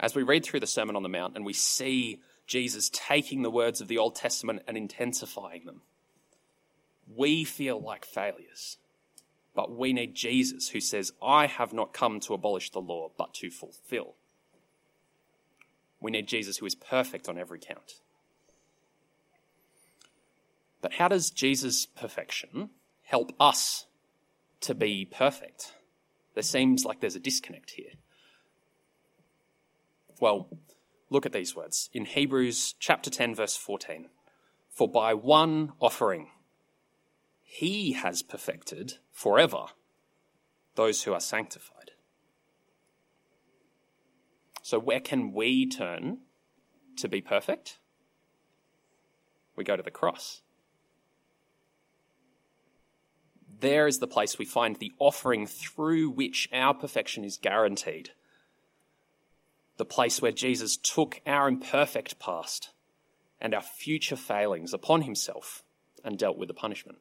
As 0.00 0.14
we 0.14 0.22
read 0.22 0.42
through 0.42 0.60
the 0.60 0.66
Sermon 0.66 0.96
on 0.96 1.02
the 1.02 1.08
Mount 1.08 1.36
and 1.36 1.44
we 1.44 1.52
see 1.52 2.20
Jesus 2.46 2.90
taking 2.92 3.42
the 3.42 3.50
words 3.50 3.80
of 3.80 3.88
the 3.88 3.98
Old 3.98 4.14
Testament 4.14 4.62
and 4.66 4.76
intensifying 4.76 5.64
them, 5.64 5.82
we 7.14 7.44
feel 7.44 7.80
like 7.80 8.04
failures. 8.04 8.78
But 9.54 9.74
we 9.74 9.92
need 9.92 10.14
Jesus 10.14 10.68
who 10.68 10.80
says, 10.80 11.12
I 11.22 11.46
have 11.46 11.72
not 11.72 11.92
come 11.92 12.20
to 12.20 12.34
abolish 12.34 12.70
the 12.70 12.80
law, 12.80 13.10
but 13.16 13.34
to 13.34 13.50
fulfill. 13.50 14.14
We 16.00 16.10
need 16.10 16.28
Jesus 16.28 16.58
who 16.58 16.66
is 16.66 16.74
perfect 16.74 17.28
on 17.28 17.38
every 17.38 17.58
count. 17.58 17.94
But 20.82 20.94
how 20.94 21.08
does 21.08 21.30
Jesus' 21.30 21.86
perfection 21.86 22.70
help 23.02 23.32
us 23.40 23.86
to 24.60 24.74
be 24.74 25.04
perfect? 25.04 25.72
There 26.34 26.42
seems 26.42 26.84
like 26.84 27.00
there's 27.00 27.16
a 27.16 27.20
disconnect 27.20 27.70
here. 27.70 27.92
Well, 30.20 30.48
look 31.10 31.26
at 31.26 31.32
these 31.32 31.54
words 31.54 31.90
in 31.92 32.04
Hebrews 32.04 32.74
chapter 32.78 33.10
10, 33.10 33.34
verse 33.34 33.56
14. 33.56 34.08
For 34.70 34.88
by 34.88 35.14
one 35.14 35.72
offering, 35.80 36.28
he 37.42 37.92
has 37.92 38.22
perfected 38.22 38.94
forever 39.12 39.66
those 40.74 41.04
who 41.04 41.12
are 41.12 41.20
sanctified. 41.20 41.92
So, 44.62 44.78
where 44.78 45.00
can 45.00 45.32
we 45.32 45.66
turn 45.66 46.18
to 46.96 47.08
be 47.08 47.20
perfect? 47.20 47.78
We 49.54 49.64
go 49.64 49.76
to 49.76 49.82
the 49.82 49.90
cross. 49.90 50.42
There 53.60 53.86
is 53.86 54.00
the 54.00 54.06
place 54.06 54.38
we 54.38 54.44
find 54.44 54.76
the 54.76 54.92
offering 54.98 55.46
through 55.46 56.10
which 56.10 56.48
our 56.52 56.74
perfection 56.74 57.24
is 57.24 57.38
guaranteed. 57.38 58.10
The 59.76 59.84
place 59.84 60.22
where 60.22 60.32
Jesus 60.32 60.76
took 60.76 61.20
our 61.26 61.48
imperfect 61.48 62.18
past 62.18 62.70
and 63.40 63.54
our 63.54 63.62
future 63.62 64.16
failings 64.16 64.72
upon 64.72 65.02
himself 65.02 65.62
and 66.04 66.18
dealt 66.18 66.38
with 66.38 66.48
the 66.48 66.54
punishment. 66.54 66.98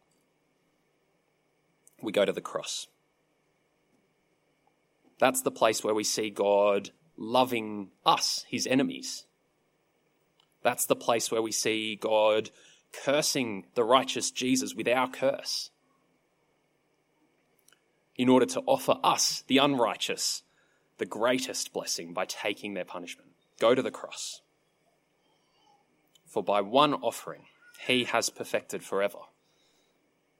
We 2.01 2.11
go 2.11 2.25
to 2.25 2.33
the 2.33 2.41
cross. 2.41 2.88
That's 5.19 5.41
the 5.41 5.51
place 5.51 5.83
where 5.83 5.93
we 5.93 6.03
see 6.03 6.29
God 6.29 6.89
loving 7.17 7.91
us, 8.05 8.45
his 8.49 8.67
enemies. 8.67 9.25
That's 10.61 10.85
the 10.85 10.95
place 10.95 11.31
where 11.31 11.41
we 11.41 11.51
see 11.51 11.95
God 11.95 12.49
cursing 12.91 13.65
the 13.75 13.83
righteous 13.83 14.31
Jesus 14.31 14.73
with 14.73 14.88
our 14.88 15.09
curse 15.09 15.69
in 18.15 18.29
order 18.29 18.45
to 18.45 18.61
offer 18.65 18.95
us, 19.03 19.43
the 19.47 19.57
unrighteous, 19.57 20.43
the 20.97 21.05
greatest 21.05 21.73
blessing 21.73 22.13
by 22.13 22.25
taking 22.25 22.73
their 22.73 22.86
punishment. 22.86 23.29
Go 23.60 23.75
to 23.75 23.81
the 23.81 23.91
cross. 23.91 24.41
For 26.25 26.43
by 26.43 26.62
one 26.62 26.93
offering, 26.93 27.45
he 27.86 28.05
has 28.05 28.29
perfected 28.29 28.84
forever 28.84 29.19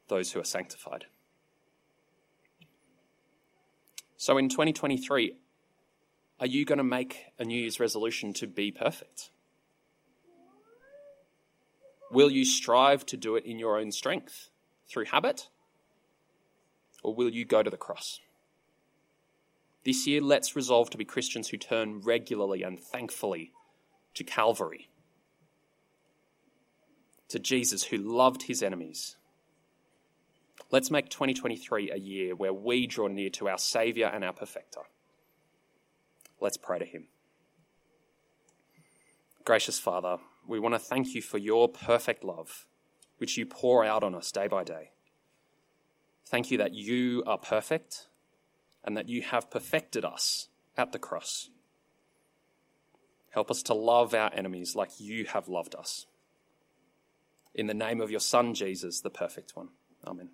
those 0.08 0.32
who 0.32 0.40
are 0.40 0.46
sanctified. 0.46 1.06
So 4.18 4.38
in 4.38 4.50
2023, 4.50 5.36
are 6.40 6.48
you 6.48 6.66
going 6.66 6.78
to 6.78 6.84
make 6.84 7.26
a 7.40 7.46
New 7.46 7.60
Year's 7.60 7.80
resolution 7.80 8.34
to 8.34 8.48
be 8.48 8.72
perfect? 8.72 9.32
Will 12.12 12.30
you 12.30 12.46
strive 12.46 13.06
to 13.08 13.18
do 13.18 13.36
it 13.36 13.46
in 13.46 13.58
your 13.58 13.80
own 13.80 13.92
strength 13.92 14.50
through 14.88 15.06
habit? 15.06 15.50
or 17.06 17.14
will 17.14 17.30
you 17.30 17.46
go 17.46 17.62
to 17.62 17.70
the 17.70 17.78
cross? 17.78 18.20
This 19.86 20.08
year, 20.08 20.20
let's 20.20 20.56
resolve 20.56 20.90
to 20.90 20.98
be 20.98 21.06
Christians 21.06 21.50
who 21.50 21.58
turn 21.58 22.02
regularly 22.02 22.64
and 22.64 22.80
thankfully 22.80 23.52
to 24.16 24.24
Calvary, 24.24 24.90
to 27.30 27.38
Jesus 27.38 27.84
who 27.84 27.98
loved 27.98 28.44
his 28.44 28.64
enemies. 28.64 29.16
Let's 30.72 30.90
make 30.90 31.10
2023 31.10 31.92
a 31.92 31.98
year 31.98 32.36
where 32.36 32.54
we 32.54 32.88
draw 32.88 33.08
near 33.08 33.30
to 33.32 33.48
our 33.48 33.60
Saviour 33.60 34.10
and 34.10 34.24
our 34.24 34.34
Perfecter. 34.34 34.82
Let's 36.42 36.58
pray 36.58 36.80
to 36.80 36.86
him. 36.86 37.08
Gracious 39.44 39.78
Father, 39.78 40.18
we 40.48 40.60
want 40.60 40.74
to 40.74 40.80
thank 40.80 41.14
you 41.14 41.22
for 41.22 41.38
your 41.38 41.70
perfect 41.70 42.24
love, 42.24 42.66
which 43.20 43.38
you 43.38 43.46
pour 43.46 43.86
out 43.86 44.04
on 44.04 44.16
us 44.16 44.32
day 44.32 44.48
by 44.48 44.64
day. 44.64 44.90
Thank 46.26 46.50
you 46.50 46.58
that 46.58 46.74
you 46.74 47.24
are 47.28 47.38
perfect 47.38 48.08
and 48.86 48.96
that 48.96 49.10
you 49.10 49.24
have 49.24 49.50
perfected 49.50 50.06
us 50.06 50.48
at 50.78 50.94
the 50.94 51.00
cross. 51.00 51.50
Help 53.32 53.52
us 53.52 53.64
to 53.64 53.74
love 53.74 54.14
our 54.14 54.32
enemies 54.34 54.76
like 54.76 54.92
you 55.00 55.26
have 55.26 55.50
loved 55.50 55.76
us. 55.76 56.06
In 57.54 57.68
the 57.68 57.74
name 57.74 58.00
of 58.00 58.12
your 58.12 58.22
Son, 58.22 58.54
Jesus, 58.54 59.02
the 59.02 59.10
perfect 59.10 59.56
one. 59.56 59.70
Amen. 60.06 60.30